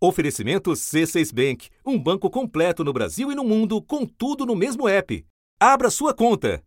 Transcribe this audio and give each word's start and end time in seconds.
Oferecimento 0.00 0.70
C6 0.70 1.32
Bank, 1.34 1.68
um 1.84 1.98
banco 1.98 2.30
completo 2.30 2.84
no 2.84 2.92
Brasil 2.92 3.32
e 3.32 3.34
no 3.34 3.42
mundo, 3.42 3.82
com 3.82 4.06
tudo 4.06 4.46
no 4.46 4.54
mesmo 4.54 4.88
app. 4.88 5.24
Abra 5.58 5.90
sua 5.90 6.14
conta. 6.14 6.62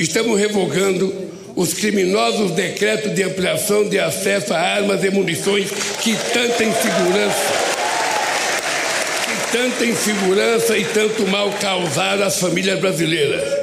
Estamos 0.00 0.36
revogando 0.36 1.12
os 1.54 1.74
criminosos 1.74 2.50
decretos 2.52 3.14
de 3.14 3.22
ampliação 3.22 3.88
de 3.88 4.00
acesso 4.00 4.52
a 4.52 4.58
armas 4.58 5.04
e 5.04 5.10
munições 5.10 5.70
que 6.00 6.16
tanta 6.32 6.64
insegurança, 6.64 7.52
que 9.26 9.52
tanta 9.52 9.86
insegurança 9.86 10.76
e 10.76 10.84
tanto 10.84 11.24
mal 11.28 11.52
causaram 11.60 12.24
às 12.24 12.40
famílias 12.40 12.80
brasileiras. 12.80 13.61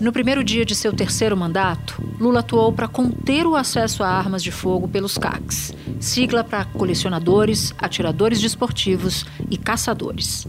No 0.00 0.12
primeiro 0.12 0.42
dia 0.42 0.64
de 0.64 0.74
seu 0.74 0.94
terceiro 0.94 1.36
mandato, 1.36 2.02
Lula 2.18 2.40
atuou 2.40 2.72
para 2.72 2.88
conter 2.88 3.46
o 3.46 3.54
acesso 3.54 4.02
a 4.02 4.08
armas 4.08 4.42
de 4.42 4.50
fogo 4.50 4.88
pelos 4.88 5.18
CACs, 5.18 5.74
sigla 6.00 6.42
para 6.42 6.64
colecionadores, 6.64 7.74
atiradores 7.78 8.40
desportivos 8.40 9.26
e 9.50 9.58
caçadores. 9.58 10.48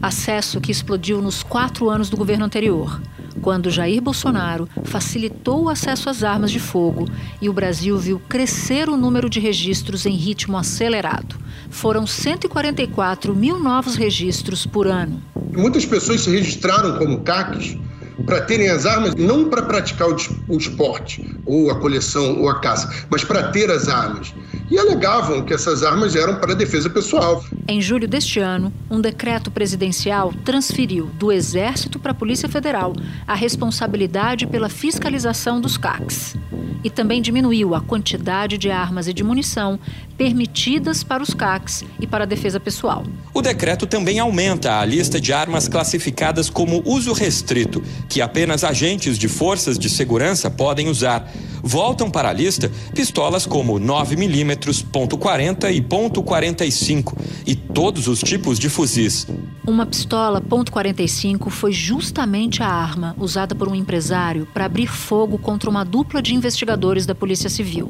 Acesso 0.00 0.60
que 0.60 0.70
explodiu 0.70 1.20
nos 1.20 1.42
quatro 1.42 1.90
anos 1.90 2.08
do 2.08 2.16
governo 2.16 2.44
anterior, 2.44 3.02
quando 3.40 3.72
Jair 3.72 4.00
Bolsonaro 4.00 4.68
facilitou 4.84 5.64
o 5.64 5.68
acesso 5.68 6.08
às 6.08 6.22
armas 6.22 6.52
de 6.52 6.60
fogo 6.60 7.08
e 7.40 7.48
o 7.48 7.52
Brasil 7.52 7.98
viu 7.98 8.20
crescer 8.28 8.88
o 8.88 8.96
número 8.96 9.28
de 9.28 9.40
registros 9.40 10.06
em 10.06 10.14
ritmo 10.14 10.56
acelerado. 10.56 11.34
Foram 11.70 12.06
144 12.06 13.34
mil 13.34 13.58
novos 13.58 13.96
registros 13.96 14.64
por 14.64 14.86
ano. 14.86 15.20
Muitas 15.52 15.84
pessoas 15.84 16.20
se 16.20 16.30
registraram 16.30 16.98
como 16.98 17.20
CACs 17.22 17.76
para 18.24 18.40
terem 18.42 18.68
as 18.68 18.86
armas, 18.86 19.14
não 19.14 19.48
para 19.48 19.62
praticar 19.62 20.08
o 20.08 20.56
esporte, 20.56 21.36
ou 21.44 21.70
a 21.70 21.78
coleção, 21.78 22.40
ou 22.40 22.48
a 22.48 22.60
caça, 22.60 23.06
mas 23.10 23.24
para 23.24 23.48
ter 23.48 23.70
as 23.70 23.88
armas. 23.88 24.34
E 24.70 24.78
alegavam 24.78 25.44
que 25.44 25.52
essas 25.52 25.82
armas 25.82 26.16
eram 26.16 26.36
para 26.36 26.54
defesa 26.54 26.88
pessoal. 26.88 27.44
Em 27.68 27.80
julho 27.80 28.08
deste 28.08 28.40
ano, 28.40 28.72
um 28.90 29.00
decreto 29.00 29.50
presidencial 29.50 30.32
transferiu 30.44 31.10
do 31.18 31.30
Exército 31.30 31.98
para 31.98 32.12
a 32.12 32.14
Polícia 32.14 32.48
Federal 32.48 32.94
a 33.26 33.34
responsabilidade 33.34 34.46
pela 34.46 34.68
fiscalização 34.68 35.60
dos 35.60 35.76
CACs. 35.76 36.36
E 36.84 36.90
também 36.90 37.22
diminuiu 37.22 37.74
a 37.74 37.80
quantidade 37.80 38.58
de 38.58 38.70
armas 38.70 39.06
e 39.06 39.12
de 39.12 39.22
munição 39.22 39.78
permitidas 40.16 41.02
para 41.02 41.22
os 41.22 41.34
CACs 41.34 41.84
e 42.00 42.06
para 42.06 42.24
a 42.24 42.26
defesa 42.26 42.60
pessoal. 42.60 43.04
O 43.34 43.42
decreto 43.42 43.86
também 43.86 44.18
aumenta 44.18 44.78
a 44.78 44.84
lista 44.84 45.20
de 45.20 45.32
armas 45.32 45.68
classificadas 45.68 46.48
como 46.50 46.82
uso 46.84 47.12
restrito, 47.12 47.82
que 48.08 48.20
apenas 48.20 48.64
agentes 48.64 49.18
de 49.18 49.28
forças 49.28 49.78
de 49.78 49.88
segurança 49.88 50.50
podem 50.50 50.88
usar. 50.88 51.30
Voltam 51.62 52.10
para 52.10 52.28
a 52.28 52.32
lista 52.32 52.70
pistolas 52.94 53.46
como 53.46 53.78
9mm, 53.78 54.84
.40 54.90 55.72
e 55.72 55.80
.45 55.80 57.14
e 57.46 57.54
todos 57.54 58.08
os 58.08 58.20
tipos 58.20 58.58
de 58.58 58.68
fuzis. 58.68 59.26
Uma 59.66 59.86
pistola 59.86 60.40
.45 60.40 61.50
foi 61.50 61.72
justamente 61.72 62.62
a 62.62 62.68
arma 62.68 63.14
usada 63.18 63.54
por 63.54 63.68
um 63.68 63.74
empresário 63.74 64.46
para 64.52 64.64
abrir 64.64 64.88
fogo 64.88 65.38
contra 65.38 65.70
uma 65.70 65.84
dupla 65.84 66.20
de 66.20 66.34
investigadores 66.34 67.06
da 67.06 67.14
Polícia 67.14 67.48
Civil 67.48 67.88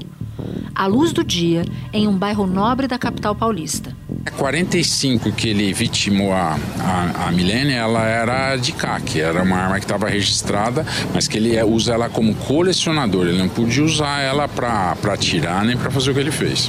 à 0.83 0.87
luz 0.87 1.13
do 1.13 1.23
dia, 1.23 1.65
em 1.93 2.09
um 2.09 2.17
bairro 2.19 2.45
nobre 2.45 2.89
da 2.89 2.99
capital 2.99 3.37
paulista. 3.37 3.97
A 4.27 4.33
45 4.33 5.31
que 5.31 5.49
ele 5.49 5.73
vitimou 5.73 6.33
a, 6.33 6.59
a, 6.81 7.29
a 7.29 7.31
Milene, 7.31 7.73
ela 7.73 8.05
era 8.05 8.57
de 8.57 8.73
CAC, 8.73 9.21
era 9.21 9.45
uma 9.45 9.59
arma 9.59 9.79
que 9.79 9.85
estava 9.85 10.09
registrada, 10.09 10.85
mas 11.15 11.29
que 11.29 11.37
ele 11.39 11.63
usa 11.63 11.95
ela 11.95 12.09
como 12.09 12.35
colecionador, 12.35 13.29
ele 13.29 13.39
não 13.39 13.49
podia 13.49 13.85
usar 13.85 14.23
ela 14.23 14.49
para 14.49 14.97
atirar 15.13 15.65
nem 15.65 15.77
para 15.77 15.89
fazer 15.89 16.11
o 16.11 16.15
que 16.15 16.21
ele 16.21 16.33
fez. 16.33 16.69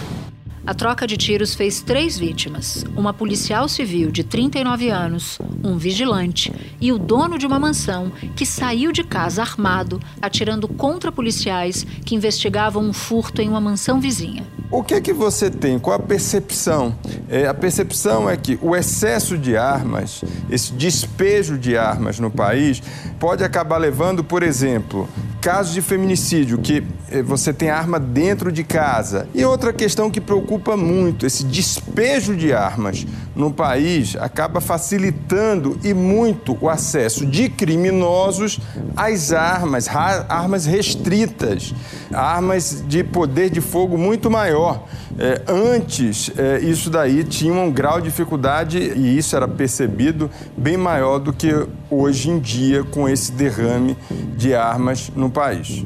A 0.65 0.73
troca 0.73 1.05
de 1.05 1.17
tiros 1.17 1.53
fez 1.53 1.81
três 1.81 2.17
vítimas: 2.17 2.85
uma 2.95 3.13
policial 3.13 3.67
civil 3.67 4.09
de 4.09 4.23
39 4.23 4.89
anos, 4.89 5.37
um 5.61 5.77
vigilante 5.77 6.53
e 6.79 6.89
o 6.89 6.97
dono 6.97 7.37
de 7.37 7.45
uma 7.45 7.59
mansão 7.59 8.11
que 8.33 8.45
saiu 8.45 8.93
de 8.93 9.03
casa 9.03 9.41
armado, 9.41 9.99
atirando 10.21 10.67
contra 10.67 11.11
policiais 11.11 11.85
que 12.05 12.15
investigavam 12.15 12.81
um 12.81 12.93
furto 12.93 13.41
em 13.41 13.49
uma 13.49 13.59
mansão 13.59 13.99
vizinha. 13.99 14.47
O 14.71 14.81
que 14.81 14.93
é 14.93 15.01
que 15.01 15.11
você 15.11 15.51
tem? 15.51 15.77
Qual 15.77 15.95
a 15.95 15.99
percepção? 15.99 16.95
É, 17.29 17.45
a 17.45 17.53
percepção 17.53 18.29
é 18.29 18.37
que 18.37 18.57
o 18.61 18.73
excesso 18.73 19.37
de 19.37 19.57
armas, 19.57 20.23
esse 20.49 20.71
despejo 20.73 21.57
de 21.57 21.77
armas 21.77 22.19
no 22.19 22.31
país, 22.31 22.81
pode 23.19 23.43
acabar 23.43 23.77
levando, 23.77 24.23
por 24.23 24.41
exemplo, 24.41 25.09
casos 25.43 25.73
de 25.73 25.81
feminicídio, 25.81 26.57
que 26.57 26.83
é, 27.11 27.21
você 27.21 27.51
tem 27.51 27.69
arma 27.69 27.99
dentro 27.99 28.51
de 28.51 28.63
casa. 28.63 29.27
E 29.33 29.43
outra 29.43 29.73
questão 29.73 30.09
que 30.09 30.21
preocupa 30.21 30.77
muito, 30.77 31.25
esse 31.25 31.43
despejo 31.43 32.35
de 32.35 32.53
armas 32.53 33.05
no 33.35 33.51
país 33.51 34.15
acaba 34.15 34.61
facilitando 34.61 35.77
e 35.83 35.93
muito 35.93 36.57
o 36.61 36.69
acesso 36.69 37.25
de 37.25 37.49
criminosos 37.49 38.59
às 38.95 39.33
armas, 39.33 39.87
armas 39.87 40.65
restritas, 40.65 41.73
armas 42.13 42.83
de 42.87 43.03
poder 43.03 43.49
de 43.49 43.59
fogo 43.59 43.97
muito 43.97 44.31
maior 44.31 44.53
maior. 44.53 44.83
É, 45.17 45.41
antes, 45.47 46.31
é, 46.37 46.59
isso 46.59 46.89
daí 46.89 47.23
tinha 47.23 47.53
um 47.53 47.71
grau 47.71 47.99
de 47.99 48.09
dificuldade 48.09 48.79
e 48.79 49.17
isso 49.17 49.35
era 49.35 49.47
percebido 49.47 50.29
bem 50.57 50.77
maior 50.77 51.19
do 51.19 51.31
que 51.31 51.51
hoje 51.93 52.29
em 52.29 52.39
dia 52.39 52.83
com 52.83 53.07
esse 53.07 53.31
derrame 53.31 53.97
de 54.35 54.53
armas 54.53 55.11
no 55.15 55.29
país. 55.29 55.83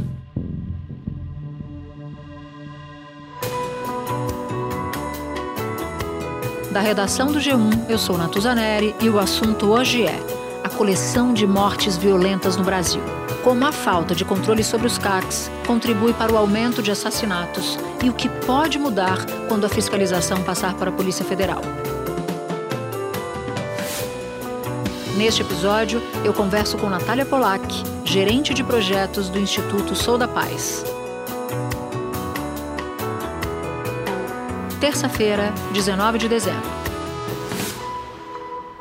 Da 6.72 6.81
redação 6.81 7.31
do 7.31 7.40
G1, 7.40 7.90
eu 7.90 7.97
sou 7.97 8.17
Natuzaneri 8.17 8.96
e 9.01 9.09
o 9.09 9.19
assunto 9.19 9.67
hoje 9.67 10.03
é 10.03 10.19
a 10.63 10.69
coleção 10.69 11.34
de 11.34 11.47
mortes 11.47 11.97
violentas 11.97 12.56
no 12.56 12.63
Brasil 12.63 13.01
como 13.47 13.66
a 13.66 13.72
falta 13.72 14.13
de 14.13 14.25
controle 14.25 14.62
sobre 14.62 14.88
os 14.88 14.97
CACs 14.97 15.50
contribui 15.66 16.12
para 16.12 16.34
o 16.34 16.38
aumento 16.38 16.84
de 16.84 16.91
assassinatos 16.91 17.79
e 18.03 18.09
o 18.09 18.13
que 18.13 18.28
pode 18.28 18.78
mudar 18.78 19.25
quando 19.47 19.63
a 19.63 19.69
fiscalização 19.69 20.44
passar 20.44 20.73
para 20.73 20.90
a 20.90 20.94
Polícia 20.94 21.23
Federal. 21.23 21.62
Neste 25.17 25.41
episódio, 25.41 26.00
eu 26.23 26.31
converso 26.31 26.78
com 26.78 26.88
Natália 26.88 27.25
Polak, 27.25 27.66
gerente 28.05 28.53
de 28.53 28.63
projetos 28.63 29.29
do 29.29 29.39
Instituto 29.39 29.95
Sou 29.95 30.16
da 30.16 30.28
Paz. 30.28 30.85
Terça-feira, 34.79 35.51
19 35.73 36.19
de 36.19 36.29
dezembro. 36.29 36.69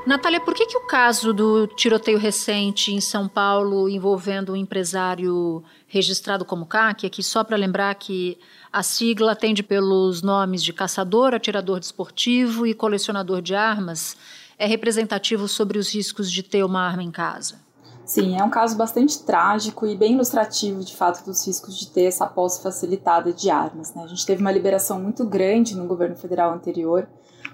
Natália, 0.06 0.38
por 0.38 0.52
que, 0.52 0.66
que 0.66 0.76
o 0.76 0.86
caso 0.86 1.32
do 1.32 1.66
tiroteio 1.68 2.18
recente 2.18 2.92
em 2.92 3.00
São 3.00 3.26
Paulo 3.26 3.88
envolvendo 3.88 4.52
um 4.52 4.56
empresário 4.56 5.64
registrado 5.88 6.44
como 6.44 6.66
CAC, 6.66 7.06
aqui 7.06 7.22
só 7.22 7.42
para 7.44 7.56
lembrar 7.56 7.94
que 7.94 8.38
a 8.70 8.82
sigla 8.82 9.32
atende 9.32 9.62
pelos 9.62 10.20
nomes 10.20 10.62
de 10.62 10.74
caçador, 10.74 11.32
atirador 11.32 11.80
desportivo 11.80 12.66
e 12.66 12.74
colecionador 12.74 13.40
de 13.40 13.54
armas, 13.54 14.18
é 14.58 14.66
representativo 14.66 15.48
sobre 15.48 15.78
os 15.78 15.92
riscos 15.92 16.30
de 16.30 16.42
ter 16.42 16.64
uma 16.64 16.80
arma 16.80 17.02
em 17.02 17.10
casa? 17.10 17.66
Sim, 18.04 18.38
é 18.38 18.44
um 18.44 18.50
caso 18.50 18.76
bastante 18.76 19.18
trágico 19.24 19.84
e 19.84 19.96
bem 19.96 20.12
ilustrativo, 20.12 20.84
de 20.84 20.94
fato, 20.94 21.24
dos 21.24 21.44
riscos 21.44 21.76
de 21.76 21.88
ter 21.88 22.04
essa 22.04 22.24
posse 22.24 22.62
facilitada 22.62 23.32
de 23.32 23.50
armas. 23.50 23.92
Né? 23.92 24.04
A 24.04 24.06
gente 24.06 24.24
teve 24.24 24.40
uma 24.40 24.52
liberação 24.52 25.00
muito 25.00 25.26
grande 25.26 25.74
no 25.74 25.86
governo 25.86 26.14
federal 26.14 26.52
anterior, 26.52 27.08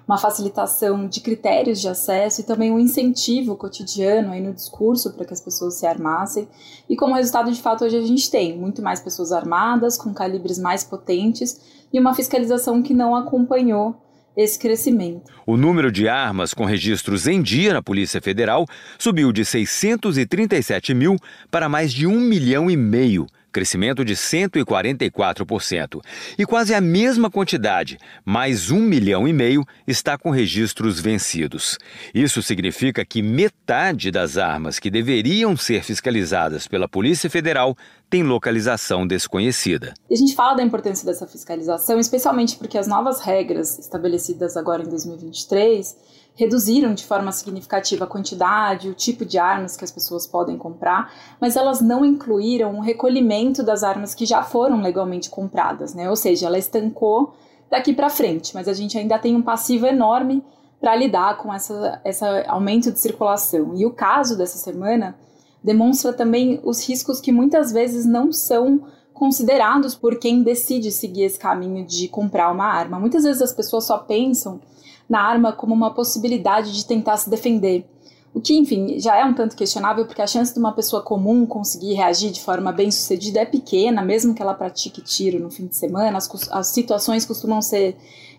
uma 0.06 0.18
facilitação 0.18 1.08
de 1.08 1.20
critérios 1.20 1.80
de 1.80 1.88
acesso 1.88 2.42
e 2.42 2.44
também 2.44 2.70
um 2.70 2.78
incentivo 2.78 3.56
cotidiano 3.56 4.32
aí 4.32 4.42
no 4.42 4.52
discurso 4.52 5.14
para 5.14 5.24
que 5.24 5.32
as 5.32 5.40
pessoas 5.40 5.74
se 5.74 5.86
armassem. 5.86 6.46
E 6.86 6.96
como 6.96 7.14
resultado, 7.14 7.50
de 7.50 7.62
fato, 7.62 7.84
hoje 7.84 7.96
a 7.96 8.02
gente 8.02 8.30
tem 8.30 8.58
muito 8.58 8.82
mais 8.82 9.00
pessoas 9.00 9.32
armadas, 9.32 9.96
com 9.96 10.12
calibres 10.12 10.58
mais 10.58 10.84
potentes 10.84 11.86
e 11.90 11.98
uma 11.98 12.14
fiscalização 12.14 12.82
que 12.82 12.92
não 12.92 13.16
acompanhou 13.16 14.01
esse 14.36 14.58
crescimento. 14.58 15.30
O 15.46 15.56
número 15.56 15.90
de 15.92 16.08
armas 16.08 16.54
com 16.54 16.64
registros 16.64 17.26
em 17.26 17.42
dia 17.42 17.72
na 17.72 17.82
Polícia 17.82 18.20
Federal 18.20 18.66
subiu 18.98 19.32
de 19.32 19.44
637 19.44 20.94
mil 20.94 21.16
para 21.50 21.68
mais 21.68 21.92
de 21.92 22.06
um 22.06 22.20
milhão 22.20 22.70
e 22.70 22.76
meio 22.76 23.26
crescimento 23.52 24.04
de 24.04 24.14
144%. 24.16 26.00
E 26.38 26.46
quase 26.46 26.74
a 26.74 26.80
mesma 26.80 27.30
quantidade, 27.30 27.98
mais 28.24 28.70
um 28.70 28.80
milhão 28.80 29.28
e 29.28 29.32
meio, 29.32 29.64
está 29.86 30.16
com 30.16 30.30
registros 30.30 30.98
vencidos. 30.98 31.78
Isso 32.14 32.42
significa 32.42 33.04
que 33.04 33.22
metade 33.22 34.10
das 34.10 34.38
armas 34.38 34.78
que 34.78 34.90
deveriam 34.90 35.54
ser 35.56 35.84
fiscalizadas 35.84 36.66
pela 36.66 36.88
Polícia 36.88 37.28
Federal 37.28 37.76
tem 38.12 38.22
localização 38.22 39.06
desconhecida. 39.06 39.94
E 40.10 40.12
a 40.12 40.16
gente 40.18 40.34
fala 40.34 40.52
da 40.52 40.62
importância 40.62 41.06
dessa 41.06 41.26
fiscalização, 41.26 41.98
especialmente 41.98 42.58
porque 42.58 42.76
as 42.76 42.86
novas 42.86 43.22
regras 43.22 43.78
estabelecidas 43.78 44.54
agora 44.54 44.82
em 44.82 44.86
2023 44.86 45.96
reduziram 46.34 46.92
de 46.92 47.06
forma 47.06 47.32
significativa 47.32 48.04
a 48.04 48.06
quantidade, 48.06 48.90
o 48.90 48.92
tipo 48.92 49.24
de 49.24 49.38
armas 49.38 49.78
que 49.78 49.84
as 49.84 49.90
pessoas 49.90 50.26
podem 50.26 50.58
comprar, 50.58 51.10
mas 51.40 51.56
elas 51.56 51.80
não 51.80 52.04
incluíram 52.04 52.76
o 52.76 52.82
recolhimento 52.82 53.62
das 53.62 53.82
armas 53.82 54.14
que 54.14 54.26
já 54.26 54.42
foram 54.42 54.82
legalmente 54.82 55.30
compradas, 55.30 55.94
né? 55.94 56.10
Ou 56.10 56.16
seja, 56.16 56.48
ela 56.48 56.58
estancou 56.58 57.34
daqui 57.70 57.94
para 57.94 58.10
frente, 58.10 58.52
mas 58.52 58.68
a 58.68 58.74
gente 58.74 58.98
ainda 58.98 59.18
tem 59.18 59.34
um 59.34 59.42
passivo 59.42 59.86
enorme 59.86 60.44
para 60.78 60.94
lidar 60.94 61.38
com 61.38 61.52
essa, 61.52 61.98
esse 62.04 62.22
aumento 62.46 62.92
de 62.92 63.00
circulação. 63.00 63.72
E 63.74 63.86
o 63.86 63.90
caso 63.90 64.36
dessa 64.36 64.58
semana 64.58 65.16
demonstra 65.62 66.12
também 66.12 66.60
os 66.64 66.86
riscos 66.86 67.20
que 67.20 67.32
muitas 67.32 67.72
vezes 67.72 68.04
não 68.04 68.32
são 68.32 68.82
considerados 69.12 69.94
por 69.94 70.18
quem 70.18 70.42
decide 70.42 70.90
seguir 70.90 71.24
esse 71.24 71.38
caminho 71.38 71.86
de 71.86 72.08
comprar 72.08 72.50
uma 72.50 72.66
arma. 72.66 72.98
Muitas 72.98 73.24
vezes 73.24 73.42
as 73.42 73.52
pessoas 73.52 73.84
só 73.84 73.98
pensam 73.98 74.60
na 75.08 75.20
arma 75.20 75.52
como 75.52 75.74
uma 75.74 75.92
possibilidade 75.92 76.72
de 76.72 76.86
tentar 76.86 77.16
se 77.16 77.30
defender. 77.30 77.86
O 78.34 78.40
que, 78.40 78.56
enfim, 78.56 78.98
já 78.98 79.16
é 79.16 79.24
um 79.24 79.34
tanto 79.34 79.54
questionável, 79.54 80.06
porque 80.06 80.22
a 80.22 80.26
chance 80.26 80.54
de 80.54 80.58
uma 80.58 80.72
pessoa 80.72 81.02
comum 81.02 81.44
conseguir 81.44 81.92
reagir 81.92 82.30
de 82.30 82.40
forma 82.40 82.72
bem 82.72 82.90
sucedida 82.90 83.40
é 83.40 83.44
pequena, 83.44 84.02
mesmo 84.02 84.34
que 84.34 84.40
ela 84.40 84.54
pratique 84.54 85.02
tiro 85.02 85.38
no 85.38 85.50
fim 85.50 85.66
de 85.66 85.76
semana, 85.76 86.16
as, 86.16 86.50
as 86.50 86.68
situações 86.68 87.26
costumam 87.26 87.60
ser 87.60 87.94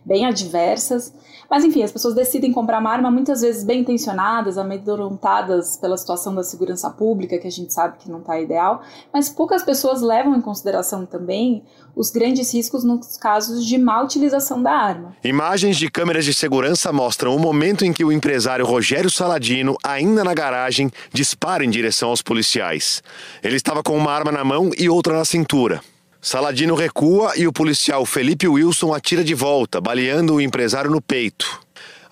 bem 0.06 0.26
adversas. 0.26 1.14
Mas 1.50 1.64
enfim, 1.64 1.84
as 1.84 1.92
pessoas 1.92 2.16
decidem 2.16 2.52
comprar 2.52 2.80
uma 2.80 2.90
arma 2.90 3.12
muitas 3.12 3.42
vezes 3.42 3.64
bem 3.64 3.82
intencionadas, 3.82 4.58
amedrontadas 4.58 5.78
pela 5.78 5.98
situação 5.98 6.34
da 6.34 6.44
segurança 6.44 6.90
pública, 6.90 7.38
que 7.38 7.48
a 7.48 7.52
gente 7.52 7.74
sabe 7.74 7.98
que 8.00 8.10
não 8.10 8.20
está 8.20 8.40
ideal, 8.40 8.82
mas 9.14 9.30
poucas 9.30 9.64
pessoas 9.64 10.02
levam 10.02 10.36
em 10.36 10.42
consideração 10.42 11.06
também 11.06 11.64
os 11.96 12.10
grandes 12.10 12.52
riscos 12.54 12.84
nos 12.84 13.18
casos 13.18 13.66
de 13.66 13.78
má 13.78 14.02
utilização 14.02 14.64
da 14.64 14.72
arma. 14.72 15.16
Imagens 15.24 15.78
de 15.78 15.92
câmeras 15.92 16.26
de 16.26 16.34
segurança 16.34 16.92
mostram 16.92 17.36
o 17.36 17.40
momento 17.40 17.86
em 17.86 17.94
que 17.94 18.04
o 18.04 18.12
empresário 18.12 18.66
Rogério 18.66 19.12
Saladino, 19.12 19.78
ainda 19.84 20.24
na 20.24 20.34
garagem, 20.34 20.90
dispara 21.12 21.64
em 21.64 21.70
direção 21.70 22.10
aos 22.10 22.22
policiais. 22.22 23.04
Ele 23.44 23.58
estava 23.58 23.84
com 23.84 23.96
uma 23.96 24.12
arma 24.12 24.32
na 24.32 24.44
mão 24.44 24.72
e 24.78 24.90
outra 24.90 25.16
na 25.16 25.26
cintura. 25.26 25.82
Saladino 26.26 26.74
recua 26.74 27.34
e 27.36 27.46
o 27.46 27.52
policial 27.52 28.06
Felipe 28.06 28.48
Wilson 28.48 28.94
atira 28.94 29.26
de 29.26 29.36
volta, 29.36 29.82
baleando 29.82 30.36
o 30.36 30.42
empresário 30.42 30.90
no 30.90 31.02
peito. 31.02 31.60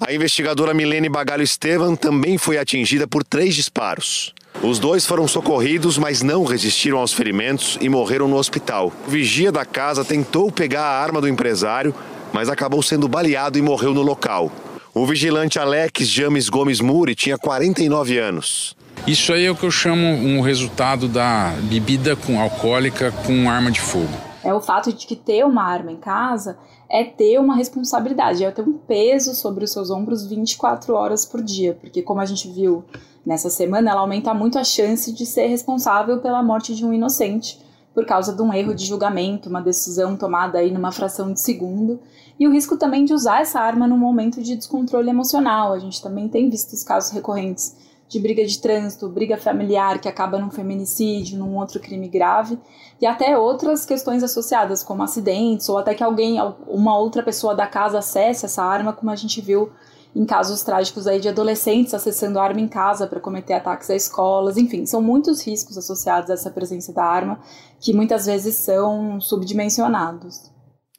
A 0.02 0.14
investigadora 0.14 0.74
Milene 0.74 1.08
Bagalho 1.08 1.44
Estevam 1.44 1.96
também 1.96 2.38
foi 2.38 2.58
atingida 2.58 3.08
por 3.08 3.24
três 3.24 3.56
disparos. 3.56 4.34
Os 4.62 4.80
dois 4.80 5.06
foram 5.06 5.30
socorridos, 5.30 5.98
mas 5.98 6.22
não 6.22 6.44
resistiram 6.44 6.98
aos 6.98 7.14
ferimentos 7.14 7.78
e 7.80 7.88
morreram 7.88 8.28
no 8.28 8.36
hospital. 8.36 8.92
O 9.08 9.10
vigia 9.10 9.50
da 9.50 9.64
casa 9.64 10.04
tentou 10.04 10.52
pegar 10.52 10.84
a 10.84 11.02
arma 11.02 11.22
do 11.22 11.30
empresário, 11.30 11.96
mas 12.34 12.50
acabou 12.50 12.84
sendo 12.84 13.08
baleado 13.08 13.58
e 13.58 13.62
morreu 13.62 13.94
no 13.94 14.02
local. 14.02 14.52
O 14.94 15.06
vigilante 15.06 15.58
Alex 15.58 16.06
James 16.06 16.50
Gomes 16.50 16.82
Muri 16.82 17.16
tinha 17.16 17.38
49 17.38 18.18
anos. 18.18 18.76
Isso 19.08 19.34
aí 19.34 19.46
é 19.46 19.52
o 19.52 19.56
que 19.56 19.66
eu 19.66 19.72
chamo 19.72 20.06
um 20.06 20.42
resultado 20.42 21.08
da 21.08 21.56
bebida 21.64 22.16
com 22.16 22.40
alcoólica 22.40 23.12
com 23.26 23.50
arma 23.50 23.72
de 23.72 23.82
fogo. 23.82 24.14
É 24.44 24.54
o 24.54 24.62
fato 24.62 24.94
de 24.94 25.08
que 25.08 25.16
ter 25.16 25.44
uma 25.44 25.64
arma 25.64 25.92
em 25.92 25.98
casa 25.98 26.58
é 26.88 27.04
ter 27.04 27.40
uma 27.40 27.56
responsabilidade, 27.56 28.44
é 28.44 28.52
ter 28.52 28.62
um 28.62 28.74
peso 28.74 29.34
sobre 29.34 29.64
os 29.64 29.72
seus 29.72 29.90
ombros 29.90 30.28
24 30.28 30.94
horas 30.94 31.26
por 31.26 31.42
dia, 31.42 31.76
porque 31.82 32.04
como 32.04 32.22
a 32.22 32.26
gente 32.26 32.48
viu 32.48 32.86
nessa 33.26 33.50
semana, 33.50 33.90
ela 33.90 34.02
aumenta 34.02 34.36
muito 34.36 34.60
a 34.60 34.64
chance 34.64 35.12
de 35.12 35.26
ser 35.26 35.48
responsável 35.48 36.20
pela 36.20 36.44
morte 36.44 36.76
de 36.76 36.86
um 36.86 36.94
inocente 36.94 37.60
por 37.96 38.06
causa 38.06 38.34
de 38.34 38.42
um 38.42 38.54
erro 38.54 38.74
de 38.74 38.86
julgamento, 38.86 39.50
uma 39.50 39.62
decisão 39.62 40.16
tomada 40.16 40.60
aí 40.60 40.72
numa 40.72 40.92
fração 40.92 41.34
de 41.34 41.42
segundo, 41.42 42.00
e 42.40 42.48
o 42.48 42.52
risco 42.52 42.78
também 42.78 43.04
de 43.04 43.14
usar 43.14 43.42
essa 43.42 43.60
arma 43.60 43.88
num 43.88 43.98
momento 43.98 44.42
de 44.42 44.56
descontrole 44.56 45.10
emocional. 45.10 45.74
A 45.74 45.80
gente 45.80 46.02
também 46.02 46.28
tem 46.30 46.50
visto 46.50 46.74
os 46.74 46.84
casos 46.84 47.12
recorrentes 47.12 47.76
de 48.12 48.20
briga 48.20 48.46
de 48.46 48.60
trânsito, 48.60 49.08
briga 49.08 49.38
familiar 49.38 49.98
que 50.02 50.10
acaba 50.10 50.38
num 50.38 50.52
feminicídio, 50.52 51.40
num 51.40 51.56
outro 51.56 51.80
crime 51.80 52.10
grave, 52.10 52.60
e 53.00 53.06
até 53.06 53.38
outras 53.38 53.86
questões 53.86 54.22
associadas, 54.22 54.84
como 54.84 55.02
acidentes, 55.02 55.70
ou 55.70 55.78
até 55.78 55.94
que 55.94 56.04
alguém, 56.04 56.38
uma 56.68 56.98
outra 56.98 57.24
pessoa 57.24 57.56
da 57.56 57.66
casa 57.66 58.00
acesse 58.00 58.46
essa 58.46 58.62
arma, 58.62 58.92
como 58.92 59.10
a 59.12 59.16
gente 59.16 59.40
viu 59.40 59.72
em 60.14 60.26
casos 60.26 60.62
trágicos 60.62 61.08
aí 61.08 61.22
de 61.22 61.30
adolescentes 61.30 61.94
acessando 61.94 62.38
arma 62.38 62.60
em 62.60 62.68
casa 62.68 63.08
para 63.08 63.22
cometer 63.22 63.54
ataques 63.54 63.90
a 63.90 63.96
escolas, 63.96 64.58
enfim, 64.58 64.86
são 64.86 65.02
muitos 65.02 65.42
riscos 65.48 65.78
associados 65.78 66.30
a 66.30 66.34
essa 66.34 66.52
presença 66.52 66.92
da 66.92 67.06
arma 67.06 67.40
que 67.80 67.94
muitas 67.94 68.26
vezes 68.26 68.56
são 68.56 69.22
subdimensionados. 69.22 70.52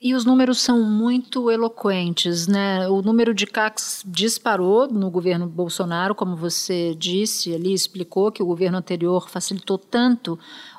E 0.05 0.15
os 0.15 0.25
números 0.25 0.61
são 0.61 0.83
muito 0.83 1.49
eloquentes, 1.49 2.49
né? 2.49 2.89
O 2.89 3.01
número 3.03 3.33
de 3.33 3.47
CACs 3.47 4.03
disparou 4.05 4.89
no 4.89 5.09
governo 5.09 5.47
Bolsonaro, 5.47 6.13
como 6.13 6.35
você 6.35 6.93
disse 6.93 7.55
ali, 7.55 7.73
explicou 7.73 8.33
que 8.33 8.43
o 8.43 8.47
governo 8.47 8.79
anterior 8.79 9.31
facilitou 9.31 9.79
tanto 9.79 10.37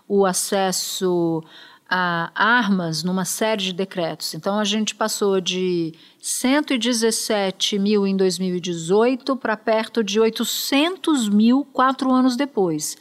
o 0.10 0.26
acesso 0.26 1.42
a 1.90 2.32
armas 2.36 3.02
numa 3.02 3.24
série 3.24 3.64
de 3.64 3.72
decretos. 3.72 4.34
Então 4.34 4.60
a 4.60 4.66
gente 4.66 4.94
passou 4.94 5.40
de 5.40 5.94
117 6.20 7.80
mil 7.80 8.06
em 8.06 8.18
2018 8.18 9.38
para 9.38 9.56
perto 9.56 10.04
de 10.04 10.20
800 10.20 11.30
mil 11.30 11.64
quatro 11.72 12.12
anos 12.12 12.36
depois. 12.36 12.98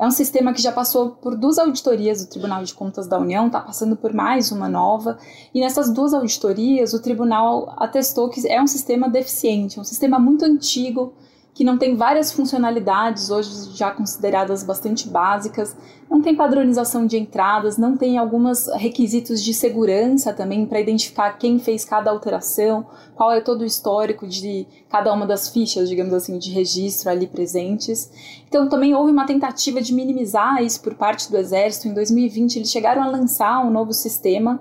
É 0.00 0.04
um 0.04 0.10
sistema 0.10 0.52
que 0.52 0.60
já 0.60 0.72
passou 0.72 1.10
por 1.10 1.36
duas 1.36 1.58
auditorias 1.58 2.24
do 2.24 2.28
Tribunal 2.28 2.64
de 2.64 2.74
Contas 2.74 3.06
da 3.06 3.20
União, 3.20 3.46
está 3.46 3.60
passando 3.60 3.94
por 3.94 4.12
mais 4.12 4.50
uma 4.50 4.68
nova, 4.68 5.16
e 5.54 5.60
nessas 5.60 5.90
duas 5.90 6.12
auditorias 6.12 6.92
o 6.92 7.00
tribunal 7.00 7.72
atestou 7.78 8.28
que 8.28 8.48
é 8.48 8.60
um 8.60 8.66
sistema 8.66 9.08
deficiente, 9.08 9.78
um 9.78 9.84
sistema 9.84 10.18
muito 10.18 10.44
antigo, 10.44 11.14
que 11.54 11.64
não 11.64 11.76
tem 11.76 11.94
várias 11.94 12.32
funcionalidades, 12.32 13.30
hoje 13.30 13.76
já 13.76 13.90
consideradas 13.90 14.64
bastante 14.64 15.08
básicas, 15.08 15.76
não 16.10 16.22
tem 16.22 16.34
padronização 16.34 17.06
de 17.06 17.18
entradas, 17.18 17.76
não 17.76 17.96
tem 17.96 18.16
alguns 18.16 18.68
requisitos 18.74 19.42
de 19.42 19.52
segurança 19.52 20.32
também 20.32 20.64
para 20.64 20.80
identificar 20.80 21.32
quem 21.32 21.58
fez 21.58 21.84
cada 21.84 22.10
alteração, 22.10 22.86
qual 23.14 23.32
é 23.32 23.40
todo 23.40 23.62
o 23.62 23.66
histórico 23.66 24.26
de 24.26 24.66
cada 24.88 25.12
uma 25.12 25.26
das 25.26 25.50
fichas, 25.50 25.88
digamos 25.88 26.14
assim, 26.14 26.38
de 26.38 26.50
registro 26.50 27.10
ali 27.10 27.26
presentes. 27.26 28.10
Então 28.48 28.68
também 28.68 28.94
houve 28.94 29.12
uma 29.12 29.26
tentativa 29.26 29.80
de 29.80 29.94
minimizar 29.94 30.62
isso 30.62 30.82
por 30.82 30.94
parte 30.94 31.30
do 31.30 31.36
Exército. 31.36 31.88
Em 31.88 31.94
2020 31.94 32.56
eles 32.56 32.70
chegaram 32.70 33.02
a 33.02 33.06
lançar 33.06 33.64
um 33.64 33.70
novo 33.70 33.92
sistema 33.92 34.60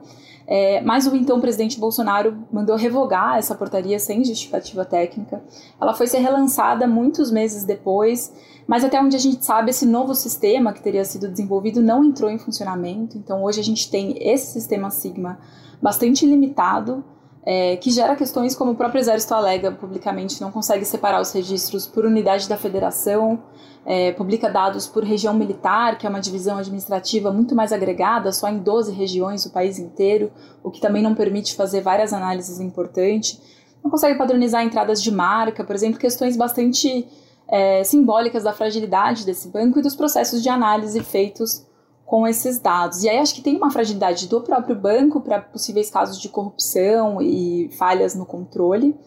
é, 0.54 0.82
mas 0.82 1.08
o 1.08 1.16
então 1.16 1.40
presidente 1.40 1.80
Bolsonaro 1.80 2.44
mandou 2.52 2.76
revogar 2.76 3.38
essa 3.38 3.56
portaria 3.56 3.98
sem 3.98 4.22
justificativa 4.22 4.84
técnica. 4.84 5.42
Ela 5.80 5.94
foi 5.94 6.08
ser 6.08 6.18
relançada 6.18 6.86
muitos 6.86 7.32
meses 7.32 7.64
depois, 7.64 8.34
mas 8.68 8.84
até 8.84 9.02
onde 9.02 9.16
a 9.16 9.20
gente 9.20 9.46
sabe, 9.46 9.70
esse 9.70 9.86
novo 9.86 10.14
sistema 10.14 10.74
que 10.74 10.84
teria 10.84 11.06
sido 11.06 11.30
desenvolvido 11.30 11.82
não 11.82 12.04
entrou 12.04 12.30
em 12.30 12.38
funcionamento. 12.38 13.18
Então 13.18 13.42
hoje 13.46 13.62
a 13.62 13.64
gente 13.64 13.90
tem 13.90 14.18
esse 14.20 14.52
sistema 14.52 14.90
Sigma 14.90 15.40
bastante 15.82 16.26
limitado 16.26 17.02
é, 17.46 17.76
que 17.78 17.90
gera 17.90 18.16
questões 18.16 18.56
como 18.56 18.72
o 18.72 18.76
próprio 18.76 19.00
Exército 19.00 19.34
alega 19.34 19.72
publicamente, 19.72 20.40
não 20.42 20.52
consegue 20.52 20.86
separar 20.86 21.22
os 21.22 21.32
registros 21.32 21.88
por 21.88 22.06
unidade 22.06 22.48
da 22.48 22.58
federação, 22.58 23.42
é, 23.84 24.12
publica 24.12 24.48
dados 24.48 24.86
por 24.86 25.04
região 25.04 25.34
militar, 25.34 25.98
que 25.98 26.06
é 26.06 26.10
uma 26.10 26.20
divisão 26.20 26.58
administrativa 26.60 27.32
muito 27.32 27.56
mais 27.56 27.74
agregada, 27.74 28.32
só 28.32 28.48
em 28.48 28.60
12 28.60 28.92
regiões 28.92 29.44
do 29.44 29.50
país 29.50 29.80
inteiro, 29.80 30.32
o 30.64 30.70
que 30.70 30.80
também 30.80 31.02
não 31.02 31.16
permite 31.16 31.56
fazer 31.56 31.82
várias 31.82 32.14
análises 32.14 32.60
importantes. 32.60 33.42
Não 33.84 33.90
consegue 33.90 34.18
padronizar 34.18 34.64
entradas 34.64 35.02
de 35.02 35.12
marca, 35.12 35.64
por 35.64 35.76
exemplo, 35.76 36.00
questões 36.00 36.38
bastante 36.38 37.08
é, 37.48 37.84
simbólicas 37.84 38.44
da 38.44 38.54
fragilidade 38.54 39.26
desse 39.26 39.48
banco 39.48 39.80
e 39.80 39.82
dos 39.82 39.96
processos 39.96 40.44
de 40.44 40.50
análise 40.50 41.02
feitos 41.04 41.66
com 42.12 42.28
esses 42.28 42.60
dados. 42.60 43.06
E 43.06 43.10
aí 43.10 43.20
acho 43.20 43.34
que 43.34 43.42
tem 43.42 43.56
uma 43.56 43.72
fragilidade 43.72 44.28
do 44.28 44.42
próprio 44.42 44.76
banco 44.76 45.22
para 45.22 45.40
possíveis 45.40 45.90
casos 45.90 46.20
de 46.20 46.28
corrupção 46.28 47.22
e 47.22 47.70
falhas 47.78 48.14
no 48.14 48.26
controle, 48.26 49.00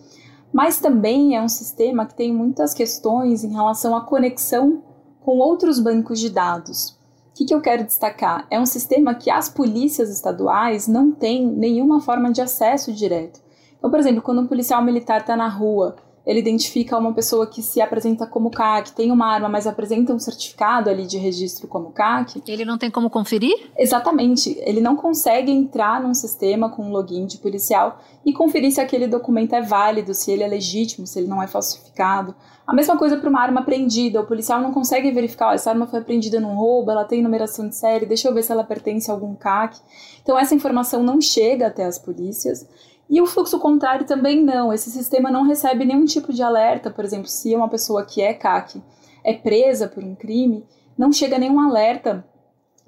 mas 0.50 0.80
também 0.80 1.36
é 1.36 1.42
um 1.42 1.48
sistema 1.48 2.06
que 2.06 2.14
tem 2.14 2.32
muitas 2.32 2.72
questões 2.72 3.44
em 3.44 3.52
relação 3.52 3.94
à 3.94 4.00
conexão 4.00 4.82
com 5.20 5.36
outros 5.36 5.78
bancos 5.78 6.18
de 6.18 6.30
dados. 6.30 6.98
O 7.30 7.34
que, 7.34 7.44
que 7.44 7.54
eu 7.54 7.60
quero 7.60 7.84
destacar? 7.84 8.46
É 8.50 8.58
um 8.58 8.64
sistema 8.64 9.14
que 9.14 9.30
as 9.30 9.50
polícias 9.50 10.08
estaduais 10.08 10.88
não 10.88 11.12
têm 11.12 11.46
nenhuma 11.46 12.00
forma 12.00 12.32
de 12.32 12.40
acesso 12.40 12.90
direto. 12.90 13.38
Então, 13.76 13.90
por 13.90 13.98
exemplo, 13.98 14.22
quando 14.22 14.40
um 14.40 14.46
policial 14.46 14.82
militar 14.82 15.20
está 15.20 15.36
na 15.36 15.48
rua 15.48 15.94
ele 16.26 16.40
identifica 16.40 16.96
uma 16.96 17.12
pessoa 17.12 17.46
que 17.46 17.62
se 17.62 17.80
apresenta 17.80 18.26
como 18.26 18.50
CAC, 18.50 18.92
tem 18.92 19.10
uma 19.10 19.26
arma, 19.26 19.48
mas 19.48 19.66
apresenta 19.66 20.12
um 20.12 20.18
certificado 20.18 20.88
ali 20.88 21.06
de 21.06 21.18
registro 21.18 21.68
como 21.68 21.90
CAC. 21.90 22.42
Ele 22.46 22.64
não 22.64 22.78
tem 22.78 22.90
como 22.90 23.10
conferir? 23.10 23.70
Exatamente. 23.76 24.56
Ele 24.60 24.80
não 24.80 24.96
consegue 24.96 25.52
entrar 25.52 26.02
num 26.02 26.14
sistema 26.14 26.70
com 26.70 26.84
um 26.84 26.90
login 26.90 27.26
de 27.26 27.38
policial 27.38 28.00
e 28.24 28.32
conferir 28.32 28.72
se 28.72 28.80
aquele 28.80 29.06
documento 29.06 29.54
é 29.54 29.60
válido, 29.60 30.14
se 30.14 30.30
ele 30.30 30.42
é 30.42 30.48
legítimo, 30.48 31.06
se 31.06 31.18
ele 31.18 31.28
não 31.28 31.42
é 31.42 31.46
falsificado. 31.46 32.34
A 32.66 32.72
mesma 32.72 32.96
coisa 32.96 33.18
para 33.18 33.28
uma 33.28 33.42
arma 33.42 33.60
apreendida. 33.60 34.22
O 34.22 34.26
policial 34.26 34.62
não 34.62 34.72
consegue 34.72 35.10
verificar, 35.10 35.50
oh, 35.50 35.52
essa 35.52 35.68
arma 35.68 35.86
foi 35.86 35.98
apreendida 35.98 36.40
num 36.40 36.56
roubo, 36.56 36.90
ela 36.90 37.04
tem 37.04 37.22
numeração 37.22 37.68
de 37.68 37.76
série, 37.76 38.06
deixa 38.06 38.28
eu 38.28 38.32
ver 38.32 38.42
se 38.42 38.50
ela 38.50 38.64
pertence 38.64 39.10
a 39.10 39.14
algum 39.14 39.34
CAC. 39.34 39.78
Então 40.22 40.38
essa 40.38 40.54
informação 40.54 41.02
não 41.02 41.20
chega 41.20 41.66
até 41.66 41.84
as 41.84 41.98
polícias. 41.98 42.66
E 43.08 43.20
o 43.20 43.26
fluxo 43.26 43.58
contrário 43.58 44.06
também 44.06 44.42
não. 44.42 44.72
Esse 44.72 44.90
sistema 44.90 45.30
não 45.30 45.42
recebe 45.42 45.84
nenhum 45.84 46.04
tipo 46.04 46.32
de 46.32 46.42
alerta, 46.42 46.90
por 46.90 47.04
exemplo, 47.04 47.28
se 47.28 47.54
uma 47.54 47.68
pessoa 47.68 48.04
que 48.04 48.22
é 48.22 48.32
CAC 48.32 48.82
é 49.22 49.32
presa 49.34 49.88
por 49.88 50.02
um 50.02 50.14
crime, 50.14 50.64
não 50.96 51.12
chega 51.12 51.38
nenhum 51.38 51.60
alerta 51.60 52.24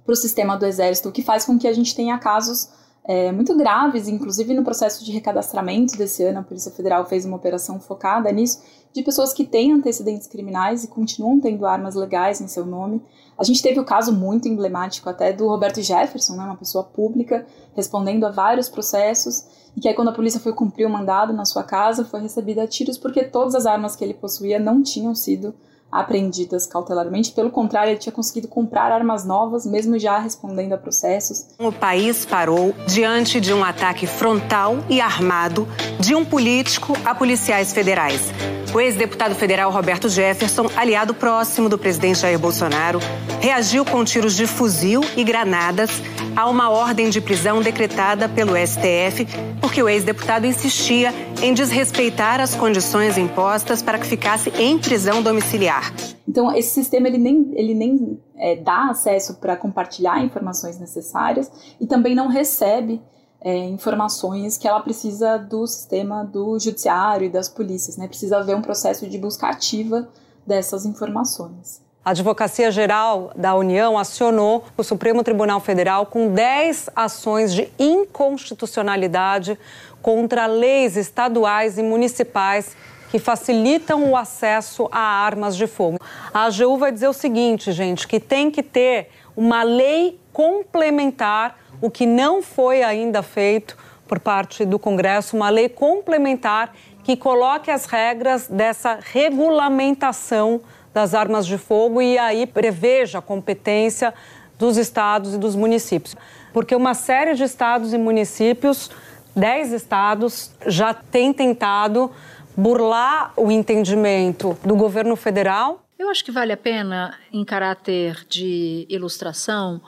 para 0.05 0.13
o 0.13 0.17
sistema 0.17 0.57
do 0.57 0.65
Exército, 0.65 1.09
o 1.09 1.13
que 1.13 1.23
faz 1.23 1.45
com 1.45 1.59
que 1.59 1.67
a 1.67 1.73
gente 1.73 1.95
tenha 1.95 2.17
casos 2.19 2.71
é, 3.09 3.31
muito 3.31 3.57
graves, 3.57 4.09
inclusive 4.09 4.53
no 4.53 4.65
processo 4.65 5.05
de 5.05 5.13
recadastramento 5.13 5.97
desse 5.97 6.25
ano, 6.25 6.41
a 6.41 6.43
Polícia 6.43 6.73
Federal 6.73 7.07
fez 7.07 7.25
uma 7.25 7.37
operação 7.37 7.79
focada 7.79 8.31
nisso, 8.33 8.61
de 8.93 9.03
pessoas 9.03 9.33
que 9.33 9.45
têm 9.45 9.73
antecedentes 9.73 10.27
criminais 10.27 10.83
e 10.83 10.89
continuam 10.89 11.39
tendo 11.39 11.65
armas 11.67 11.95
legais 11.95 12.41
em 12.41 12.49
seu 12.49 12.67
nome. 12.67 13.01
A 13.39 13.45
gente 13.45 13.63
teve 13.63 13.79
o 13.79 13.85
caso 13.85 14.13
muito 14.13 14.49
emblemático 14.49 15.09
até 15.09 15.33
do 15.33 15.47
Roberto 15.47 15.81
Jefferson, 15.81 16.35
né, 16.35 16.45
uma 16.45 16.57
pessoa 16.57 16.83
pública, 16.83 17.47
respondendo 17.77 18.25
a 18.25 18.31
vários 18.31 18.69
processos, 18.69 19.45
e 19.77 19.81
que 19.81 19.89
aí 19.89 19.95
quando 19.95 20.09
a 20.09 20.15
polícia 20.15 20.41
foi 20.41 20.53
cumprir 20.53 20.87
o 20.87 20.91
mandado 20.91 21.33
na 21.33 21.45
sua 21.45 21.63
casa, 21.63 22.05
foi 22.05 22.21
recebida 22.21 22.63
a 22.65 22.67
tiros 22.67 22.99
porque 22.99 23.23
todas 23.23 23.55
as 23.55 23.67
armas 23.67 23.95
que 23.95 24.03
ele 24.03 24.15
possuía 24.15 24.59
não 24.59 24.83
tinham 24.83 25.15
sido 25.15 25.55
apreendidas 25.91 26.67
cautelarmente. 26.67 27.33
Pelo 27.33 27.51
contrário, 27.51 27.91
ele 27.91 27.99
tinha 27.99 28.13
conseguido 28.13 28.49
comprar 28.49 28.93
armas 28.93 29.25
novas, 29.25 29.67
mesmo 29.67 29.99
já 29.99 30.19
respondendo 30.19 30.73
a 30.73 30.79
processos. 30.79 31.47
O 31.59 31.73
país 31.73 32.25
parou 32.27 32.75
diante 32.87 33.41
de 33.41 33.53
um 33.53 33.65
ataque 33.65 34.07
frontal 34.07 34.77
e 34.89 35.01
armado 35.01 35.67
de 36.01 36.15
um 36.15 36.25
político 36.25 36.93
a 37.05 37.15
policiais 37.15 37.73
federais. 37.73 38.33
O 38.77 38.81
ex-deputado 38.81 39.35
federal 39.35 39.71
Roberto 39.71 40.07
Jefferson, 40.07 40.67
aliado 40.77 41.15
próximo 41.15 41.67
do 41.67 41.79
presidente 41.79 42.19
Jair 42.19 42.39
Bolsonaro, 42.39 42.99
reagiu 43.41 43.87
com 43.87 44.05
tiros 44.05 44.37
de 44.37 44.47
fuzil 44.47 45.01
e 45.17 45.25
granadas 45.25 45.91
a 46.37 46.47
uma 46.47 46.69
ordem 46.69 47.09
de 47.09 47.19
prisão 47.19 47.63
decretada 47.63 48.29
pelo 48.29 48.53
STF, 48.55 49.27
porque 49.63 49.83
o 49.83 49.89
ex-deputado 49.89 50.47
insistia 50.47 51.11
em 51.41 51.55
desrespeitar 51.55 52.39
as 52.39 52.55
condições 52.55 53.17
impostas 53.17 53.81
para 53.81 53.99
que 53.99 54.05
ficasse 54.05 54.51
em 54.59 54.79
prisão 54.79 55.23
domiciliar. 55.23 55.91
Então, 56.29 56.55
esse 56.55 56.75
sistema 56.75 57.09
ele 57.09 57.17
nem, 57.17 57.53
ele 57.55 57.73
nem 57.73 58.21
é, 58.37 58.57
dá 58.57 58.91
acesso 58.91 59.41
para 59.41 59.57
compartilhar 59.57 60.23
informações 60.23 60.79
necessárias 60.79 61.51
e 61.81 61.87
também 61.87 62.15
não 62.15 62.29
recebe 62.29 63.01
é, 63.47 63.57
informações 63.57 64.59
que 64.59 64.67
ela 64.67 64.81
precisa 64.81 65.39
do 65.39 65.65
sistema 65.69 66.25
do 66.25 66.59
judiciário 66.59 67.27
e 67.27 67.31
das 67.31 67.49
polícias, 67.49 67.97
né? 67.97 68.09
Precisa 68.09 68.39
haver 68.39 68.57
um 68.57 68.61
processo 68.61 69.09
de 69.09 69.17
busca 69.17 69.47
ativa 69.47 70.09
dessas 70.45 70.85
informações. 70.85 71.81
A 72.05 72.11
Advocacia 72.11 72.73
Geral 72.73 73.31
da 73.37 73.55
União 73.55 73.97
acionou 73.97 74.65
o 74.77 74.83
Supremo 74.83 75.23
Tribunal 75.23 75.61
Federal 75.61 76.07
com 76.07 76.33
10 76.33 76.91
ações 76.97 77.55
de 77.55 77.71
inconstitucionalidade 77.79 79.57
contra 80.03 80.47
leis 80.47 80.97
estaduais 80.97 81.79
e 81.79 81.85
municipais 81.85 82.77
que 83.13 83.21
facilitam 83.21 84.11
o 84.11 84.17
acesso 84.17 84.89
a 84.91 84.99
armas 84.99 85.57
de 85.57 85.69
fogo. 85.69 86.01
A 86.35 86.47
AGU 86.47 86.79
vai 86.79 86.91
dizer 86.91 87.07
o 87.07 87.13
seguinte, 87.13 87.71
gente, 87.71 88.09
que 88.09 88.19
tem 88.19 88.51
que 88.51 88.65
ter 88.65 89.09
uma 89.37 89.63
lei 89.63 90.19
complementar, 90.33 91.59
o 91.81 91.91
que 91.91 92.07
não 92.07 92.43
foi 92.43 92.83
ainda 92.83 93.23
feito 93.23 93.77
por 94.07 94.21
parte 94.21 94.65
do 94.65 94.79
Congresso, 94.79 95.37
uma 95.37 95.51
lei 95.51 95.69
complementar 95.69 96.75
que 97.03 97.17
coloque 97.17 97.71
as 97.71 97.87
regras 97.87 98.49
dessa 98.49 98.99
regulamentação 99.01 100.61
das 100.93 101.15
armas 101.15 101.47
de 101.47 101.59
fogo 101.59 102.01
e 102.01 102.19
aí 102.19 102.47
preveja 102.47 103.19
a 103.19 103.23
competência 103.23 104.15
dos 104.59 104.77
estados 104.77 105.35
e 105.35 105.39
dos 105.39 105.55
municípios. 105.55 106.17
Porque 106.53 106.75
uma 106.75 106.95
série 106.95 107.35
de 107.35 107.45
estados 107.45 107.93
e 107.93 107.99
municípios, 107.99 108.91
dez 109.35 109.73
estados, 109.73 110.51
já 110.67 110.95
têm 110.95 111.33
tentado 111.33 112.11
burlar 112.57 113.33
o 113.37 113.51
entendimento 113.51 114.57
do 114.65 114.75
governo 114.75 115.15
federal. 115.15 115.85
Eu 115.99 116.09
acho 116.09 116.25
que 116.25 116.33
vale 116.33 116.53
a 116.53 116.57
pena, 116.57 117.15
em 117.33 117.45
caráter 117.45 118.25
de 118.29 118.87
ilustração, 118.89 119.81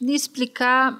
explicar 0.00 0.98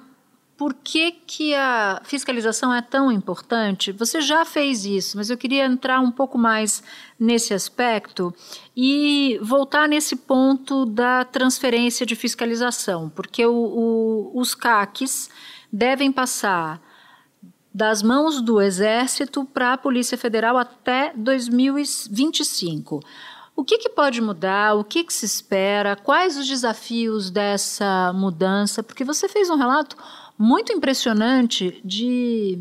por 0.61 0.75
que, 0.75 1.11
que 1.25 1.55
a 1.55 2.03
fiscalização 2.03 2.71
é 2.71 2.83
tão 2.83 3.11
importante? 3.11 3.91
Você 3.93 4.21
já 4.21 4.45
fez 4.45 4.85
isso, 4.85 5.17
mas 5.17 5.31
eu 5.31 5.35
queria 5.35 5.65
entrar 5.65 5.99
um 5.99 6.11
pouco 6.11 6.37
mais 6.37 6.83
nesse 7.19 7.51
aspecto 7.51 8.31
e 8.77 9.39
voltar 9.41 9.89
nesse 9.89 10.15
ponto 10.15 10.85
da 10.85 11.25
transferência 11.25 12.05
de 12.05 12.15
fiscalização, 12.15 13.09
porque 13.09 13.43
o, 13.43 13.55
o, 13.55 14.39
os 14.39 14.53
CACs 14.53 15.31
devem 15.73 16.11
passar 16.11 16.79
das 17.73 18.03
mãos 18.03 18.39
do 18.39 18.61
Exército 18.61 19.43
para 19.45 19.73
a 19.73 19.77
Polícia 19.79 20.15
Federal 20.15 20.59
até 20.59 21.11
2025. 21.15 22.99
O 23.55 23.63
que, 23.63 23.79
que, 23.79 23.89
pode 23.89 24.21
mudar? 24.21 24.75
O 24.75 24.83
que, 24.83 25.03
que, 25.03 25.13
se 25.13 25.25
espera? 25.25 25.95
Quais 25.95 26.37
os 26.37 26.47
desafios 26.47 27.31
dessa 27.31 28.13
mudança? 28.13 28.83
Porque 28.83 29.03
você 29.03 29.27
fez 29.27 29.49
um 29.49 29.55
relato 29.55 29.97
muito 30.41 30.73
impressionante 30.73 31.79
de 31.85 32.59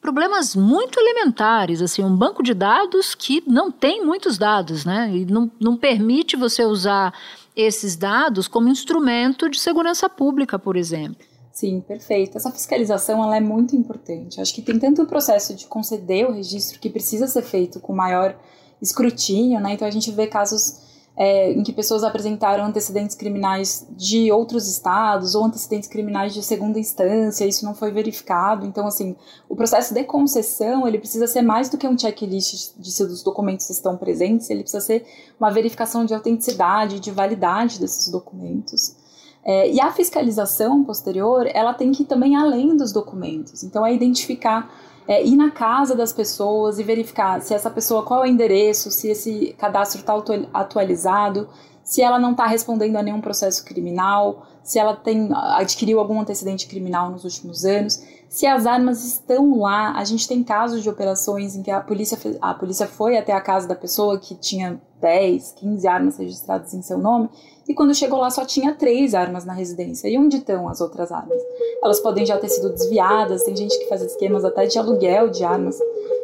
problemas 0.00 0.54
muito 0.54 1.00
elementares, 1.00 1.80
assim, 1.80 2.04
um 2.04 2.14
banco 2.14 2.42
de 2.42 2.52
dados 2.52 3.14
que 3.14 3.42
não 3.46 3.70
tem 3.72 4.04
muitos 4.04 4.36
dados, 4.36 4.84
né? 4.84 5.10
E 5.14 5.24
não, 5.24 5.50
não 5.58 5.76
permite 5.76 6.36
você 6.36 6.64
usar 6.64 7.14
esses 7.56 7.96
dados 7.96 8.48
como 8.48 8.68
instrumento 8.68 9.48
de 9.48 9.58
segurança 9.58 10.08
pública, 10.08 10.58
por 10.58 10.76
exemplo. 10.76 11.24
Sim, 11.52 11.80
perfeito. 11.80 12.36
Essa 12.36 12.50
fiscalização 12.50 13.22
ela 13.22 13.36
é 13.36 13.40
muito 13.40 13.76
importante. 13.76 14.40
Acho 14.40 14.52
que 14.52 14.60
tem 14.60 14.78
tanto 14.78 15.02
o 15.02 15.06
processo 15.06 15.54
de 15.54 15.66
conceder 15.66 16.26
o 16.26 16.32
registro 16.32 16.80
que 16.80 16.90
precisa 16.90 17.28
ser 17.28 17.42
feito 17.42 17.78
com 17.78 17.94
maior 17.94 18.36
escrutínio, 18.82 19.60
né? 19.60 19.72
Então 19.72 19.86
a 19.86 19.90
gente 19.90 20.10
vê 20.10 20.26
casos 20.26 20.80
é, 21.16 21.52
em 21.52 21.62
que 21.62 21.72
pessoas 21.72 22.02
apresentaram 22.02 22.64
antecedentes 22.64 23.14
criminais 23.14 23.86
de 23.90 24.32
outros 24.32 24.68
estados 24.68 25.34
ou 25.34 25.44
antecedentes 25.44 25.88
criminais 25.88 26.34
de 26.34 26.42
segunda 26.42 26.78
instância, 26.78 27.46
isso 27.46 27.64
não 27.64 27.74
foi 27.74 27.92
verificado. 27.92 28.66
Então, 28.66 28.86
assim, 28.86 29.14
o 29.48 29.54
processo 29.54 29.94
de 29.94 30.02
concessão, 30.04 30.88
ele 30.88 30.98
precisa 30.98 31.26
ser 31.26 31.42
mais 31.42 31.68
do 31.68 31.78
que 31.78 31.86
um 31.86 31.96
checklist 31.96 32.72
de 32.76 32.90
se 32.90 33.02
os 33.04 33.22
documentos 33.22 33.70
estão 33.70 33.96
presentes, 33.96 34.50
ele 34.50 34.62
precisa 34.62 34.84
ser 34.84 35.06
uma 35.38 35.50
verificação 35.50 36.04
de 36.04 36.12
autenticidade, 36.12 36.98
de 36.98 37.12
validade 37.12 37.78
desses 37.78 38.10
documentos. 38.10 38.96
É, 39.44 39.70
e 39.70 39.80
a 39.80 39.92
fiscalização 39.92 40.82
posterior, 40.82 41.46
ela 41.52 41.74
tem 41.74 41.92
que 41.92 42.02
ir 42.02 42.06
também 42.06 42.34
além 42.34 42.76
dos 42.76 42.92
documentos. 42.92 43.62
Então, 43.62 43.84
é 43.86 43.94
identificar 43.94 44.68
é, 45.06 45.24
ir 45.24 45.36
na 45.36 45.50
casa 45.50 45.94
das 45.94 46.12
pessoas 46.12 46.78
e 46.78 46.82
verificar 46.82 47.40
se 47.40 47.54
essa 47.54 47.70
pessoa, 47.70 48.02
qual 48.02 48.24
é 48.24 48.28
o 48.28 48.30
endereço, 48.30 48.90
se 48.90 49.08
esse 49.08 49.54
cadastro 49.58 50.00
está 50.00 50.14
atualizado, 50.52 51.48
se 51.82 52.00
ela 52.00 52.18
não 52.18 52.32
está 52.32 52.46
respondendo 52.46 52.96
a 52.96 53.02
nenhum 53.02 53.20
processo 53.20 53.64
criminal, 53.64 54.46
se 54.64 54.78
ela 54.78 54.96
tem 54.96 55.28
adquiriu 55.32 56.00
algum 56.00 56.18
antecedente 56.18 56.66
criminal 56.66 57.10
nos 57.10 57.22
últimos 57.22 57.64
anos, 57.64 58.02
se 58.28 58.46
as 58.46 58.66
armas 58.66 59.04
estão 59.04 59.60
lá. 59.60 59.92
A 59.92 60.04
gente 60.04 60.26
tem 60.26 60.42
casos 60.42 60.82
de 60.82 60.88
operações 60.88 61.54
em 61.54 61.62
que 61.62 61.70
a 61.70 61.80
polícia, 61.80 62.18
a 62.40 62.54
polícia 62.54 62.86
foi 62.86 63.16
até 63.16 63.32
a 63.32 63.40
casa 63.40 63.68
da 63.68 63.74
pessoa 63.76 64.18
que 64.18 64.34
tinha 64.34 64.80
10, 65.00 65.52
15 65.58 65.86
armas 65.86 66.16
registradas 66.16 66.72
em 66.72 66.80
seu 66.80 66.98
nome 66.98 67.28
e 67.68 67.74
quando 67.74 67.94
chegou 67.94 68.18
lá 68.18 68.30
só 68.30 68.44
tinha 68.44 68.74
três 68.74 69.14
armas 69.14 69.44
na 69.44 69.52
residência. 69.52 70.08
E 70.08 70.18
onde 70.18 70.38
estão 70.38 70.68
as 70.68 70.80
outras 70.80 71.12
armas? 71.12 71.40
Elas 71.82 72.00
podem 72.00 72.24
já 72.24 72.38
ter 72.38 72.48
sido 72.48 72.70
desviadas, 72.70 73.44
tem 73.44 73.54
gente 73.54 73.78
que 73.78 73.86
faz 73.86 74.02
esquemas 74.02 74.44
até 74.44 74.66
de 74.66 74.78
aluguel 74.78 75.28
de 75.28 75.44
armas 75.44 75.78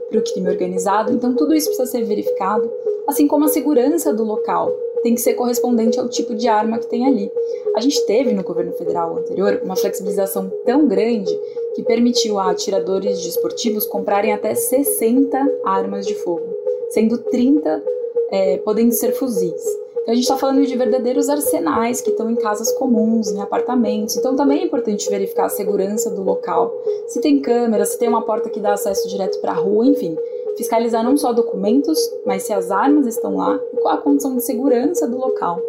para 0.08 0.18
o 0.18 0.22
crime 0.22 0.48
organizado. 0.48 1.12
Então 1.12 1.34
tudo 1.34 1.54
isso 1.54 1.68
precisa 1.68 1.90
ser 1.90 2.04
verificado, 2.04 2.70
assim 3.06 3.28
como 3.28 3.44
a 3.44 3.48
segurança 3.48 4.12
do 4.12 4.24
local 4.24 4.70
tem 5.02 5.14
que 5.14 5.20
ser 5.20 5.34
correspondente 5.34 5.98
ao 5.98 6.08
tipo 6.08 6.34
de 6.34 6.48
arma 6.48 6.78
que 6.78 6.86
tem 6.86 7.06
ali. 7.06 7.30
A 7.76 7.80
gente 7.80 8.04
teve 8.06 8.32
no 8.32 8.42
governo 8.42 8.72
federal 8.72 9.16
anterior 9.16 9.60
uma 9.64 9.76
flexibilização 9.76 10.50
tão 10.64 10.86
grande 10.86 11.32
que 11.74 11.82
permitiu 11.82 12.38
a 12.38 12.50
atiradores 12.50 13.22
desportivos 13.22 13.86
comprarem 13.86 14.32
até 14.32 14.54
60 14.54 15.60
armas 15.64 16.06
de 16.06 16.14
fogo, 16.14 16.46
sendo 16.90 17.18
30 17.18 17.82
é, 18.30 18.58
podendo 18.58 18.92
ser 18.92 19.12
fuzis. 19.12 19.64
Então 20.02 20.12
a 20.12 20.14
gente 20.14 20.24
está 20.24 20.36
falando 20.36 20.64
de 20.64 20.76
verdadeiros 20.76 21.28
arsenais 21.28 22.00
que 22.00 22.10
estão 22.10 22.30
em 22.30 22.34
casas 22.34 22.72
comuns, 22.72 23.30
em 23.30 23.40
apartamentos. 23.40 24.16
Então 24.16 24.34
também 24.34 24.62
é 24.62 24.64
importante 24.64 25.08
verificar 25.10 25.44
a 25.44 25.50
segurança 25.50 26.10
do 26.10 26.22
local. 26.22 26.72
Se 27.06 27.20
tem 27.20 27.40
câmera, 27.40 27.84
se 27.84 27.98
tem 27.98 28.08
uma 28.08 28.22
porta 28.22 28.48
que 28.48 28.60
dá 28.60 28.72
acesso 28.72 29.08
direto 29.08 29.38
para 29.40 29.52
a 29.52 29.54
rua, 29.54 29.86
enfim. 29.86 30.16
Fiscalizar 30.56 31.02
não 31.02 31.16
só 31.16 31.32
documentos, 31.32 31.98
mas 32.24 32.42
se 32.42 32.52
as 32.52 32.70
armas 32.70 33.06
estão 33.06 33.36
lá 33.36 33.58
e 33.72 33.76
qual 33.78 33.94
a 33.94 33.98
condição 33.98 34.36
de 34.36 34.44
segurança 34.44 35.06
do 35.06 35.18
local. 35.18 35.60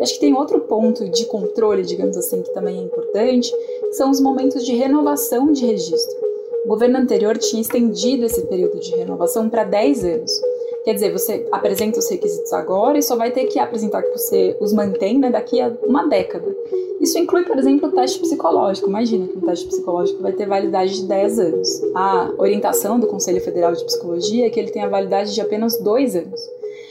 acho 0.00 0.14
que 0.14 0.20
tem 0.20 0.34
outro 0.34 0.60
ponto 0.60 1.08
de 1.08 1.24
controle, 1.26 1.82
digamos 1.82 2.16
assim, 2.16 2.42
que 2.42 2.52
também 2.52 2.78
é 2.78 2.82
importante, 2.82 3.50
que 3.80 3.94
são 3.94 4.10
os 4.10 4.20
momentos 4.20 4.64
de 4.64 4.74
renovação 4.74 5.52
de 5.52 5.64
registro. 5.64 6.16
O 6.64 6.68
governo 6.68 6.98
anterior 6.98 7.38
tinha 7.38 7.62
estendido 7.62 8.24
esse 8.24 8.42
período 8.42 8.80
de 8.80 8.90
renovação 8.96 9.48
para 9.48 9.64
10 9.64 10.04
anos. 10.04 10.40
Quer 10.86 10.94
dizer, 10.94 11.12
você 11.12 11.44
apresenta 11.50 11.98
os 11.98 12.08
requisitos 12.08 12.52
agora 12.52 12.96
e 12.96 13.02
só 13.02 13.16
vai 13.16 13.32
ter 13.32 13.46
que 13.46 13.58
apresentar 13.58 14.02
que 14.02 14.16
você 14.16 14.56
os 14.60 14.72
mantém 14.72 15.18
né, 15.18 15.32
daqui 15.32 15.60
a 15.60 15.76
uma 15.82 16.06
década. 16.06 16.46
Isso 17.00 17.18
inclui, 17.18 17.42
por 17.42 17.58
exemplo, 17.58 17.88
o 17.88 17.92
teste 17.92 18.20
psicológico. 18.20 18.88
Imagina 18.88 19.26
que 19.26 19.36
um 19.36 19.40
teste 19.40 19.66
psicológico 19.66 20.22
vai 20.22 20.30
ter 20.30 20.46
validade 20.46 20.94
de 20.94 21.08
10 21.08 21.38
anos. 21.40 21.82
A 21.92 22.30
orientação 22.38 23.00
do 23.00 23.08
Conselho 23.08 23.40
Federal 23.40 23.72
de 23.72 23.84
Psicologia 23.84 24.46
é 24.46 24.50
que 24.50 24.60
ele 24.60 24.70
tem 24.70 24.84
a 24.84 24.88
validade 24.88 25.34
de 25.34 25.40
apenas 25.40 25.76
2 25.76 26.14
anos. 26.14 26.40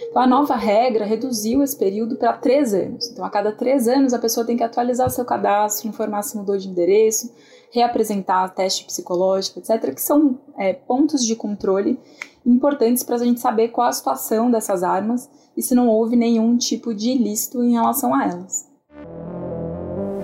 Então, 0.09 0.21
a 0.21 0.27
nova 0.27 0.55
regra 0.55 1.05
reduziu 1.05 1.63
esse 1.63 1.77
período 1.77 2.17
para 2.17 2.33
3 2.33 2.73
anos. 2.73 3.09
Então, 3.09 3.23
a 3.23 3.29
cada 3.29 3.53
3 3.53 3.87
anos, 3.87 4.13
a 4.13 4.19
pessoa 4.19 4.45
tem 4.45 4.57
que 4.57 4.63
atualizar 4.63 5.09
seu 5.09 5.23
cadastro, 5.23 5.87
informar 5.87 6.21
se 6.21 6.35
mudou 6.35 6.57
de 6.57 6.67
endereço, 6.67 7.31
reapresentar 7.75 8.49
teste 8.49 8.85
psicológico, 8.85 9.59
etc., 9.59 9.93
que 9.93 10.01
são 10.01 10.39
é, 10.57 10.73
pontos 10.73 11.25
de 11.25 11.35
controle 11.35 11.99
importantes 12.45 13.03
para 13.03 13.15
a 13.15 13.19
gente 13.19 13.39
saber 13.39 13.69
qual 13.69 13.87
a 13.87 13.91
situação 13.91 14.49
dessas 14.49 14.83
armas 14.83 15.29
e 15.57 15.61
se 15.61 15.75
não 15.75 15.87
houve 15.87 16.15
nenhum 16.15 16.57
tipo 16.57 16.93
de 16.93 17.09
ilícito 17.09 17.63
em 17.63 17.73
relação 17.73 18.13
a 18.13 18.23
elas. 18.23 18.69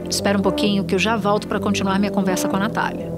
Espera 0.10 0.38
um 0.38 0.42
pouquinho 0.42 0.86
que 0.86 0.96
eu 0.96 1.00
já 1.00 1.16
volto 1.16 1.48
para 1.48 1.60
continuar 1.60 1.98
minha 2.00 2.12
conversa 2.12 2.48
com 2.48 2.58
a 2.58 2.60
Natália. 2.60 3.12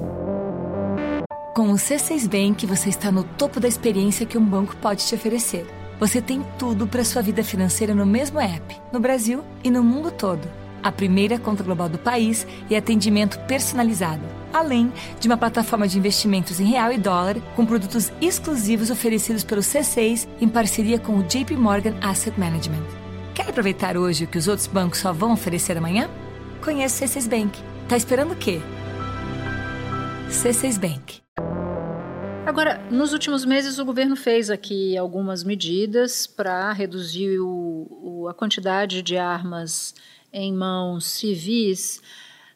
Com 1.56 1.70
o 1.72 1.76
C6 1.76 2.28
Bank, 2.28 2.66
você 2.66 2.90
está 2.90 3.12
no 3.12 3.24
topo 3.24 3.60
da 3.60 3.68
experiência 3.68 4.26
que 4.26 4.38
um 4.38 4.46
banco 4.46 4.76
pode 4.78 5.06
te 5.06 5.16
oferecer. 5.16 5.68
Você 6.00 6.22
tem 6.22 6.44
tudo 6.58 6.88
para 6.88 7.04
sua 7.04 7.22
vida 7.22 7.44
financeira 7.44 7.94
no 7.94 8.06
mesmo 8.06 8.40
app, 8.40 8.76
no 8.92 9.00
Brasil 9.00 9.42
e 9.64 9.70
no 9.70 9.84
mundo 9.84 10.12
todo. 10.12 10.63
A 10.84 10.92
primeira 10.92 11.40
conta 11.40 11.64
global 11.64 11.90
do 11.90 11.98
país 11.98 12.46
e 12.70 12.76
atendimento 12.76 13.40
personalizado 13.48 14.44
além 14.54 14.94
de 15.20 15.28
uma 15.28 15.36
plataforma 15.36 15.88
de 15.88 15.98
investimentos 15.98 16.60
em 16.60 16.66
real 16.66 16.92
e 16.94 16.98
dólar 16.98 17.42
com 17.56 17.66
produtos 17.66 18.12
exclusivos 18.22 18.92
oferecidos 18.92 19.44
pelo 19.44 19.62
C6 19.62 20.28
em 20.40 20.48
parceria 20.48 21.00
com 21.00 21.18
o 21.18 21.24
JP 21.24 21.56
Morgan 21.56 21.96
Asset 22.02 22.40
Management. 22.40 22.84
Quer 23.34 23.50
aproveitar 23.50 23.98
hoje 23.98 24.26
o 24.26 24.28
que 24.28 24.38
os 24.38 24.48
outros 24.48 24.68
bancos 24.68 25.00
só 25.00 25.12
vão 25.12 25.34
oferecer 25.34 25.76
amanhã? 25.76 26.08
Conheça 26.64 27.04
o 27.04 27.08
C6 27.08 27.28
Bank. 27.28 27.60
Tá 27.90 27.98
esperando 27.98 28.34
o 28.34 28.36
quê? 28.36 28.62
C6 30.30 30.80
Bank. 30.80 31.22
Agora, 32.46 32.86
nos 32.92 33.14
últimos 33.14 33.46
meses, 33.46 33.80
o 33.80 33.86
governo 33.86 34.16
fez 34.16 34.50
aqui 34.50 34.96
algumas 34.96 35.44
medidas 35.44 36.28
para 36.28 36.72
reduzir 36.72 37.40
o, 37.40 37.88
o, 37.90 38.28
a 38.30 38.34
quantidade 38.34 39.02
de 39.02 39.18
armas 39.18 39.96
em 40.34 40.52
mãos 40.52 41.06
civis. 41.06 42.02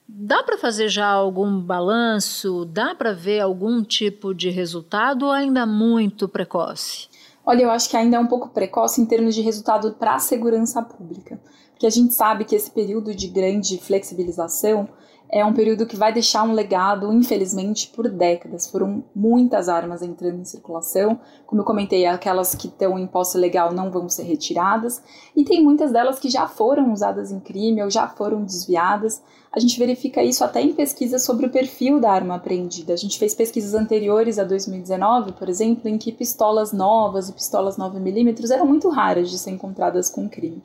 Dá 0.07 0.41
para 0.41 0.57
fazer 0.57 0.89
já 0.89 1.07
algum 1.07 1.59
balanço? 1.59 2.65
Dá 2.65 2.95
para 2.95 3.13
ver 3.13 3.41
algum 3.41 3.83
tipo 3.83 4.33
de 4.33 4.49
resultado 4.49 5.25
ou 5.27 5.31
ainda 5.31 5.65
muito 5.65 6.27
precoce? 6.27 7.07
Olha, 7.45 7.63
eu 7.63 7.71
acho 7.71 7.89
que 7.89 7.95
ainda 7.95 8.17
é 8.17 8.19
um 8.19 8.27
pouco 8.27 8.49
precoce 8.49 9.01
em 9.01 9.05
termos 9.05 9.35
de 9.35 9.41
resultado 9.41 9.93
para 9.93 10.15
a 10.15 10.19
segurança 10.19 10.81
pública, 10.81 11.39
porque 11.71 11.85
a 11.85 11.89
gente 11.89 12.13
sabe 12.13 12.43
que 12.43 12.55
esse 12.55 12.71
período 12.71 13.13
de 13.13 13.27
grande 13.27 13.77
flexibilização 13.77 14.89
é 15.29 15.43
um 15.43 15.53
período 15.53 15.85
que 15.85 15.97
vai 15.97 16.13
deixar 16.13 16.43
um 16.43 16.53
legado, 16.53 17.11
infelizmente, 17.11 17.89
por 17.93 18.07
décadas. 18.09 18.67
Foram 18.67 19.03
muitas 19.13 19.67
armas 19.67 20.01
entrando 20.01 20.39
em 20.39 20.45
circulação. 20.45 21.19
Como 21.45 21.61
eu 21.61 21.65
comentei, 21.65 22.05
aquelas 22.05 22.55
que 22.55 22.67
estão 22.67 22.97
em 22.97 23.05
posse 23.05 23.37
legal 23.37 23.73
não 23.73 23.91
vão 23.91 24.07
ser 24.07 24.23
retiradas. 24.23 25.01
E 25.35 25.43
tem 25.43 25.61
muitas 25.61 25.91
delas 25.91 26.17
que 26.17 26.29
já 26.29 26.47
foram 26.47 26.93
usadas 26.93 27.31
em 27.31 27.41
crime 27.41 27.83
ou 27.83 27.89
já 27.89 28.07
foram 28.07 28.43
desviadas. 28.43 29.21
A 29.51 29.59
gente 29.59 29.77
verifica 29.77 30.23
isso 30.23 30.45
até 30.45 30.61
em 30.61 30.71
pesquisas 30.71 31.23
sobre 31.23 31.45
o 31.45 31.49
perfil 31.49 31.99
da 31.99 32.11
arma 32.11 32.35
apreendida. 32.35 32.93
A 32.93 32.97
gente 32.97 33.19
fez 33.19 33.35
pesquisas 33.35 33.73
anteriores 33.73 34.39
a 34.39 34.45
2019, 34.45 35.33
por 35.33 35.49
exemplo, 35.49 35.89
em 35.89 35.97
que 35.97 36.11
pistolas 36.11 36.71
novas 36.71 37.27
e 37.27 37.33
pistolas 37.33 37.77
9mm 37.77 38.49
eram 38.49 38.65
muito 38.65 38.87
raras 38.89 39.29
de 39.29 39.37
ser 39.37 39.51
encontradas 39.51 40.09
com 40.09 40.29
crime. 40.29 40.61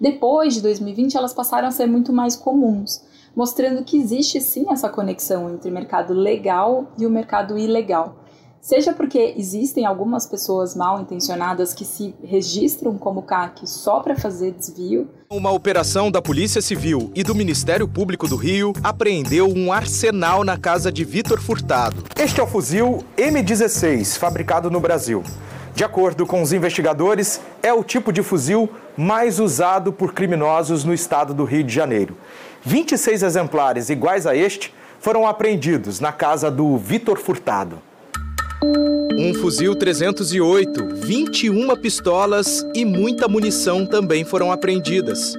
Depois 0.00 0.54
de 0.54 0.62
2020, 0.62 1.16
elas 1.16 1.34
passaram 1.34 1.68
a 1.68 1.70
ser 1.70 1.86
muito 1.86 2.12
mais 2.12 2.34
comuns 2.34 3.02
mostrando 3.36 3.84
que 3.84 3.98
existe 3.98 4.40
sim 4.40 4.64
essa 4.70 4.88
conexão 4.88 5.50
entre 5.52 5.70
o 5.70 5.74
mercado 5.74 6.14
legal 6.14 6.90
e 6.98 7.04
o 7.04 7.10
mercado 7.10 7.58
ilegal. 7.58 8.16
Seja 8.62 8.92
porque 8.92 9.34
existem 9.36 9.86
algumas 9.86 10.26
pessoas 10.26 10.74
mal 10.74 11.00
intencionadas 11.00 11.72
que 11.72 11.84
se 11.84 12.14
registram 12.24 12.98
como 12.98 13.22
CAC 13.22 13.68
só 13.68 14.00
para 14.00 14.16
fazer 14.16 14.52
desvio. 14.52 15.08
Uma 15.30 15.52
operação 15.52 16.10
da 16.10 16.20
Polícia 16.20 16.60
Civil 16.60 17.12
e 17.14 17.22
do 17.22 17.34
Ministério 17.34 17.86
Público 17.86 18.26
do 18.26 18.34
Rio 18.34 18.72
apreendeu 18.82 19.46
um 19.46 19.70
arsenal 19.70 20.42
na 20.42 20.56
casa 20.56 20.90
de 20.90 21.04
Vitor 21.04 21.40
Furtado. 21.40 22.02
Este 22.18 22.40
é 22.40 22.42
o 22.42 22.46
fuzil 22.46 23.04
M16, 23.16 24.18
fabricado 24.18 24.68
no 24.68 24.80
Brasil. 24.80 25.22
De 25.76 25.84
acordo 25.84 26.24
com 26.24 26.40
os 26.40 26.54
investigadores, 26.54 27.38
é 27.62 27.70
o 27.70 27.84
tipo 27.84 28.10
de 28.10 28.22
fuzil 28.22 28.66
mais 28.96 29.38
usado 29.38 29.92
por 29.92 30.14
criminosos 30.14 30.84
no 30.84 30.94
estado 30.94 31.34
do 31.34 31.44
Rio 31.44 31.62
de 31.62 31.74
Janeiro. 31.74 32.16
26 32.66 33.22
exemplares 33.22 33.90
iguais 33.90 34.26
a 34.26 34.34
este 34.34 34.74
foram 34.98 35.24
apreendidos 35.24 36.00
na 36.00 36.10
casa 36.10 36.50
do 36.50 36.76
Vitor 36.76 37.16
Furtado. 37.16 37.78
Um 39.16 39.32
fuzil 39.34 39.76
308, 39.76 40.96
21 40.96 41.76
pistolas 41.76 42.66
e 42.74 42.84
muita 42.84 43.28
munição 43.28 43.86
também 43.86 44.24
foram 44.24 44.50
apreendidas. 44.50 45.34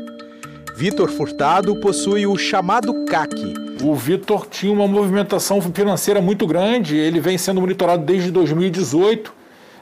Vitor 0.73 1.09
Furtado 1.09 1.75
possui 1.81 2.25
o 2.25 2.37
chamado 2.37 3.03
CAC. 3.03 3.53
O 3.83 3.93
Vitor 3.93 4.47
tinha 4.49 4.71
uma 4.71 4.87
movimentação 4.87 5.61
financeira 5.61 6.21
muito 6.21 6.47
grande, 6.47 6.95
ele 6.95 7.19
vem 7.19 7.37
sendo 7.37 7.59
monitorado 7.59 8.05
desde 8.05 8.31
2018 8.31 9.33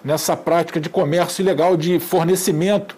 nessa 0.04 0.36
prática 0.36 0.80
de 0.80 0.90
comércio 0.90 1.44
ilegal 1.44 1.78
de 1.78 2.00
fornecimento 2.00 2.98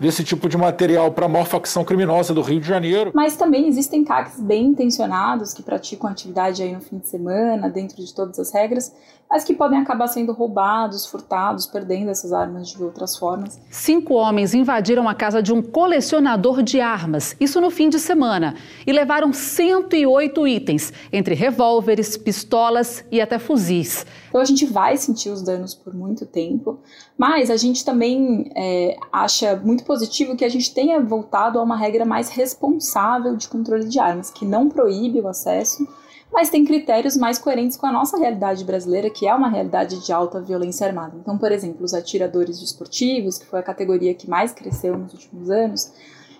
desse 0.00 0.24
tipo 0.24 0.48
de 0.48 0.56
material 0.56 1.12
para 1.12 1.26
a 1.26 1.28
maior 1.28 1.44
facção 1.44 1.84
criminosa 1.84 2.32
do 2.32 2.40
Rio 2.40 2.58
de 2.58 2.66
Janeiro. 2.66 3.12
Mas 3.14 3.36
também 3.36 3.68
existem 3.68 4.02
CACs 4.02 4.40
bem 4.40 4.68
intencionados 4.68 5.52
que 5.52 5.62
praticam 5.62 6.08
atividade 6.10 6.62
aí 6.62 6.72
no 6.72 6.80
fim 6.80 6.98
de 6.98 7.06
semana, 7.06 7.68
dentro 7.68 8.02
de 8.02 8.14
todas 8.14 8.38
as 8.38 8.52
regras, 8.52 8.92
mas 9.30 9.44
que 9.44 9.54
podem 9.54 9.78
acabar 9.78 10.08
sendo 10.08 10.32
roubados, 10.32 11.06
furtados, 11.06 11.64
perdendo 11.64 12.10
essas 12.10 12.32
armas 12.32 12.68
de 12.70 12.82
outras 12.82 13.16
formas. 13.16 13.60
Cinco 13.70 14.14
homens 14.14 14.54
invadiram 14.54 15.08
a 15.08 15.14
casa 15.14 15.40
de 15.40 15.52
um 15.52 15.62
colecionador 15.62 16.62
de 16.62 16.80
armas, 16.80 17.36
isso 17.38 17.60
no 17.60 17.70
fim 17.70 17.88
de 17.88 18.00
semana, 18.00 18.56
e 18.84 18.92
levaram 18.92 19.32
108 19.32 20.48
itens, 20.48 20.92
entre 21.12 21.36
revólveres, 21.36 22.16
pistolas 22.16 23.04
e 23.12 23.20
até 23.20 23.38
fuzis. 23.38 24.04
Então 24.30 24.40
a 24.40 24.44
gente 24.44 24.64
vai 24.64 24.96
sentir 24.96 25.28
os 25.28 25.42
danos 25.42 25.74
por 25.74 25.92
muito 25.92 26.24
tempo, 26.24 26.78
mas 27.18 27.50
a 27.50 27.56
gente 27.56 27.84
também 27.84 28.50
é, 28.56 28.96
acha 29.12 29.56
muito 29.56 29.84
positivo 29.84 30.36
que 30.36 30.44
a 30.44 30.48
gente 30.48 30.72
tenha 30.72 30.98
voltado 31.00 31.58
a 31.58 31.62
uma 31.62 31.76
regra 31.76 32.06
mais 32.06 32.30
responsável 32.30 33.36
de 33.36 33.48
controle 33.48 33.84
de 33.84 33.98
armas, 33.98 34.30
que 34.30 34.46
não 34.46 34.68
proíbe 34.68 35.20
o 35.20 35.28
acesso 35.28 35.86
mas 36.32 36.48
tem 36.48 36.64
critérios 36.64 37.16
mais 37.16 37.38
coerentes 37.38 37.76
com 37.76 37.86
a 37.86 37.92
nossa 37.92 38.16
realidade 38.16 38.64
brasileira, 38.64 39.10
que 39.10 39.26
é 39.26 39.34
uma 39.34 39.48
realidade 39.48 40.04
de 40.04 40.12
alta 40.12 40.40
violência 40.40 40.86
armada. 40.86 41.16
Então, 41.20 41.36
por 41.36 41.50
exemplo, 41.50 41.84
os 41.84 41.92
atiradores 41.92 42.60
desportivos, 42.60 43.36
que 43.36 43.46
foi 43.46 43.58
a 43.58 43.62
categoria 43.62 44.14
que 44.14 44.30
mais 44.30 44.52
cresceu 44.52 44.96
nos 44.96 45.12
últimos 45.12 45.50
anos, 45.50 45.92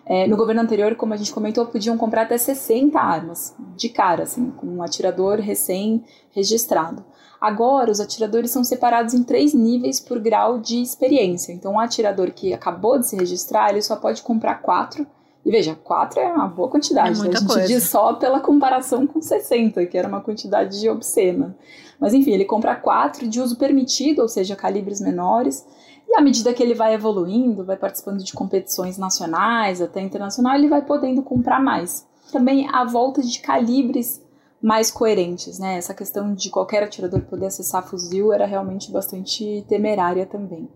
é, 0.06 0.26
no 0.26 0.36
governo 0.36 0.62
anterior, 0.62 0.94
como 0.94 1.12
a 1.12 1.16
gente 1.16 1.32
comentou, 1.32 1.66
podiam 1.66 1.98
comprar 1.98 2.22
até 2.22 2.38
60 2.38 2.98
armas 2.98 3.54
de 3.76 3.88
cara, 3.88 4.22
assim, 4.22 4.50
com 4.50 4.66
um 4.66 4.82
atirador 4.82 5.38
recém-registrado. 5.40 7.04
Agora, 7.40 7.90
os 7.90 8.00
atiradores 8.00 8.50
são 8.50 8.62
separados 8.62 9.14
em 9.14 9.22
três 9.22 9.54
níveis 9.54 9.98
por 9.98 10.18
grau 10.18 10.58
de 10.58 10.82
experiência. 10.82 11.52
Então, 11.52 11.72
um 11.72 11.80
atirador 11.80 12.32
que 12.32 12.52
acabou 12.52 12.98
de 12.98 13.08
se 13.08 13.16
registrar, 13.16 13.70
ele 13.70 13.80
só 13.80 13.96
pode 13.96 14.22
comprar 14.22 14.56
quatro 14.56 15.06
e 15.44 15.50
veja, 15.50 15.74
4 15.74 16.20
é 16.20 16.32
uma 16.32 16.46
boa 16.46 16.68
quantidade. 16.68 17.18
É 17.18 17.22
né? 17.22 17.30
A 17.30 17.38
gente 17.38 17.46
coisa. 17.46 17.66
diz 17.66 17.84
só 17.84 18.14
pela 18.14 18.40
comparação 18.40 19.06
com 19.06 19.22
60, 19.22 19.84
que 19.86 19.96
era 19.96 20.06
uma 20.06 20.20
quantidade 20.20 20.86
obscena. 20.88 21.56
Mas 21.98 22.14
enfim, 22.14 22.32
ele 22.32 22.44
compra 22.44 22.76
4 22.76 23.26
de 23.26 23.40
uso 23.40 23.56
permitido, 23.56 24.20
ou 24.20 24.28
seja, 24.28 24.54
calibres 24.54 25.00
menores. 25.00 25.66
E 26.08 26.16
à 26.16 26.20
medida 26.20 26.52
que 26.52 26.62
ele 26.62 26.74
vai 26.74 26.94
evoluindo, 26.94 27.64
vai 27.64 27.76
participando 27.76 28.22
de 28.22 28.32
competições 28.32 28.98
nacionais, 28.98 29.80
até 29.80 30.00
internacional, 30.00 30.56
ele 30.56 30.68
vai 30.68 30.82
podendo 30.82 31.22
comprar 31.22 31.60
mais. 31.60 32.06
Também 32.32 32.68
a 32.70 32.84
volta 32.84 33.22
de 33.22 33.38
calibres 33.40 34.22
mais 34.62 34.90
coerentes, 34.90 35.58
né? 35.58 35.76
Essa 35.76 35.94
questão 35.94 36.34
de 36.34 36.50
qualquer 36.50 36.82
atirador 36.82 37.22
poder 37.22 37.46
acessar 37.46 37.86
fuzil 37.86 38.32
era 38.32 38.46
realmente 38.46 38.90
bastante 38.90 39.64
temerária 39.68 40.26
também. 40.26 40.68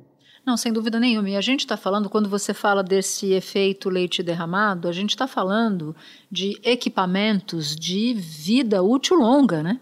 Não, 0.45 0.57
sem 0.57 0.73
dúvida 0.73 1.01
nenhuma. 1.01 1.31
E 1.31 1.37
a 1.37 1.41
gente 1.41 1.61
está 1.61 1.77
falando, 1.77 2.11
quando 2.11 2.29
você 2.29 2.53
fala 2.53 2.83
desse 2.83 3.33
efeito 3.33 3.89
leite 3.89 4.23
derramado, 4.23 4.89
a 4.89 4.93
gente 4.93 5.11
está 5.11 5.27
falando 5.27 5.97
de 6.31 6.59
equipamentos 6.63 7.75
de 7.75 8.13
vida 8.15 8.83
útil 8.83 9.17
longa, 9.17 9.63
né? 9.63 9.81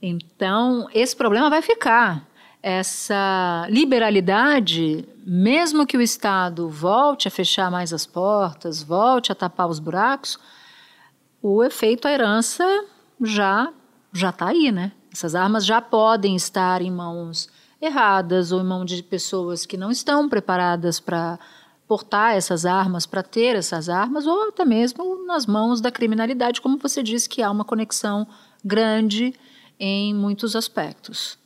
Então, 0.00 0.86
esse 0.94 1.16
problema 1.16 1.50
vai 1.50 1.60
ficar. 1.60 2.28
Essa 2.62 3.66
liberalidade, 3.68 5.06
mesmo 5.26 5.86
que 5.86 5.96
o 5.96 6.02
Estado 6.02 6.68
volte 6.68 7.26
a 7.26 7.30
fechar 7.30 7.70
mais 7.70 7.92
as 7.92 8.06
portas, 8.06 8.82
volte 8.82 9.32
a 9.32 9.34
tapar 9.34 9.68
os 9.68 9.78
buracos, 9.78 10.38
o 11.42 11.62
efeito 11.64 12.06
a 12.06 12.12
herança 12.12 12.64
já 13.20 13.72
já 14.12 14.30
está 14.30 14.48
aí, 14.48 14.70
né? 14.70 14.92
Essas 15.12 15.34
armas 15.34 15.66
já 15.66 15.82
podem 15.82 16.36
estar 16.36 16.80
em 16.80 16.90
mãos 16.90 17.48
erradas 17.80 18.52
ou 18.52 18.60
em 18.60 18.64
mãos 18.64 18.86
de 18.86 19.02
pessoas 19.02 19.66
que 19.66 19.76
não 19.76 19.90
estão 19.90 20.28
preparadas 20.28 21.00
para 21.00 21.38
portar 21.86 22.34
essas 22.34 22.64
armas, 22.64 23.04
para 23.04 23.22
ter 23.22 23.56
essas 23.56 23.88
armas, 23.88 24.26
ou 24.26 24.48
até 24.48 24.64
mesmo 24.64 25.26
nas 25.26 25.46
mãos 25.46 25.80
da 25.80 25.90
criminalidade, 25.90 26.60
como 26.60 26.78
você 26.78 27.02
disse 27.02 27.28
que 27.28 27.42
há 27.42 27.50
uma 27.50 27.64
conexão 27.64 28.26
grande 28.64 29.34
em 29.78 30.14
muitos 30.14 30.56
aspectos. 30.56 31.38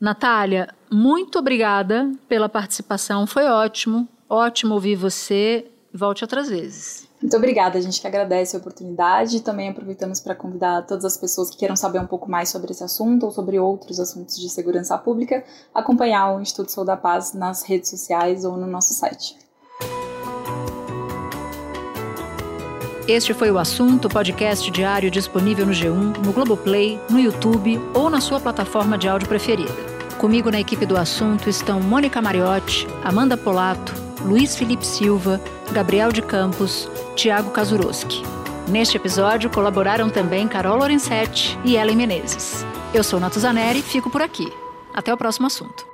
Natália, 0.00 0.68
muito 0.90 1.38
obrigada 1.38 2.12
pela 2.28 2.48
participação, 2.48 3.26
foi 3.26 3.46
ótimo, 3.46 4.08
ótimo 4.28 4.74
ouvir 4.74 4.96
você. 4.96 5.70
Volte 5.92 6.24
outras 6.24 6.48
vezes. 6.48 7.03
Muito 7.24 7.38
obrigada, 7.38 7.78
a 7.78 7.80
gente 7.80 8.02
que 8.02 8.06
agradece 8.06 8.54
a 8.54 8.58
oportunidade 8.58 9.40
também 9.40 9.70
aproveitamos 9.70 10.20
para 10.20 10.34
convidar 10.34 10.82
todas 10.82 11.06
as 11.06 11.16
pessoas 11.16 11.48
que 11.48 11.56
queiram 11.56 11.74
saber 11.74 11.98
um 11.98 12.06
pouco 12.06 12.30
mais 12.30 12.50
sobre 12.50 12.70
esse 12.70 12.84
assunto 12.84 13.24
ou 13.24 13.32
sobre 13.32 13.58
outros 13.58 13.98
assuntos 13.98 14.38
de 14.38 14.46
segurança 14.50 14.98
pública, 14.98 15.42
acompanhar 15.74 16.36
o 16.36 16.42
Instituto 16.42 16.70
Sou 16.70 16.84
da 16.84 16.98
Paz 16.98 17.32
nas 17.32 17.62
redes 17.62 17.88
sociais 17.88 18.44
ou 18.44 18.58
no 18.58 18.66
nosso 18.66 18.92
site. 18.92 19.38
Este 23.08 23.32
foi 23.32 23.50
o 23.50 23.58
assunto, 23.58 24.06
podcast 24.06 24.70
diário 24.70 25.10
disponível 25.10 25.64
no 25.64 25.72
G1, 25.72 26.18
no 26.22 26.30
Globoplay, 26.30 27.00
no 27.08 27.18
YouTube 27.18 27.80
ou 27.94 28.10
na 28.10 28.20
sua 28.20 28.38
plataforma 28.38 28.98
de 28.98 29.08
áudio 29.08 29.26
preferida. 29.26 29.72
Comigo 30.18 30.50
na 30.50 30.60
equipe 30.60 30.84
do 30.84 30.98
assunto 30.98 31.48
estão 31.48 31.80
Mônica 31.80 32.20
Mariotti, 32.20 32.86
Amanda 33.02 33.34
Polato, 33.34 33.94
Luiz 34.24 34.56
Felipe 34.56 34.86
Silva, 34.86 35.40
Gabriel 35.72 36.10
de 36.12 36.22
Campos, 36.22 36.88
Tiago 37.14 37.52
Kazuroski. 37.52 38.22
Neste 38.68 38.96
episódio 38.96 39.48
colaboraram 39.48 40.10
também 40.10 40.48
Carol 40.48 40.76
Lorenzetti 40.76 41.56
e 41.64 41.76
Ellen 41.76 41.96
Menezes. 41.96 42.64
Eu 42.92 43.04
sou 43.04 43.20
Natuzaneri 43.20 43.78
e 43.78 43.82
fico 43.82 44.10
por 44.10 44.20
aqui. 44.20 44.52
Até 44.92 45.14
o 45.14 45.16
próximo 45.16 45.46
assunto. 45.46 45.86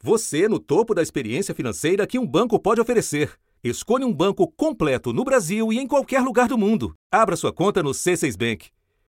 Você 0.00 0.48
no 0.48 0.58
topo 0.58 0.94
da 0.94 1.02
experiência 1.02 1.54
financeira 1.54 2.06
que 2.06 2.18
um 2.18 2.26
banco 2.26 2.58
pode 2.58 2.80
oferecer. 2.80 3.32
Escolha 3.62 4.06
um 4.06 4.12
banco 4.12 4.46
completo 4.56 5.12
no 5.12 5.24
Brasil 5.24 5.72
e 5.72 5.78
em 5.78 5.86
qualquer 5.86 6.20
lugar 6.20 6.48
do 6.48 6.58
mundo. 6.58 6.94
Abra 7.10 7.36
sua 7.36 7.52
conta 7.52 7.82
no 7.82 7.90
C6 7.90 8.36
Bank. 8.36 8.68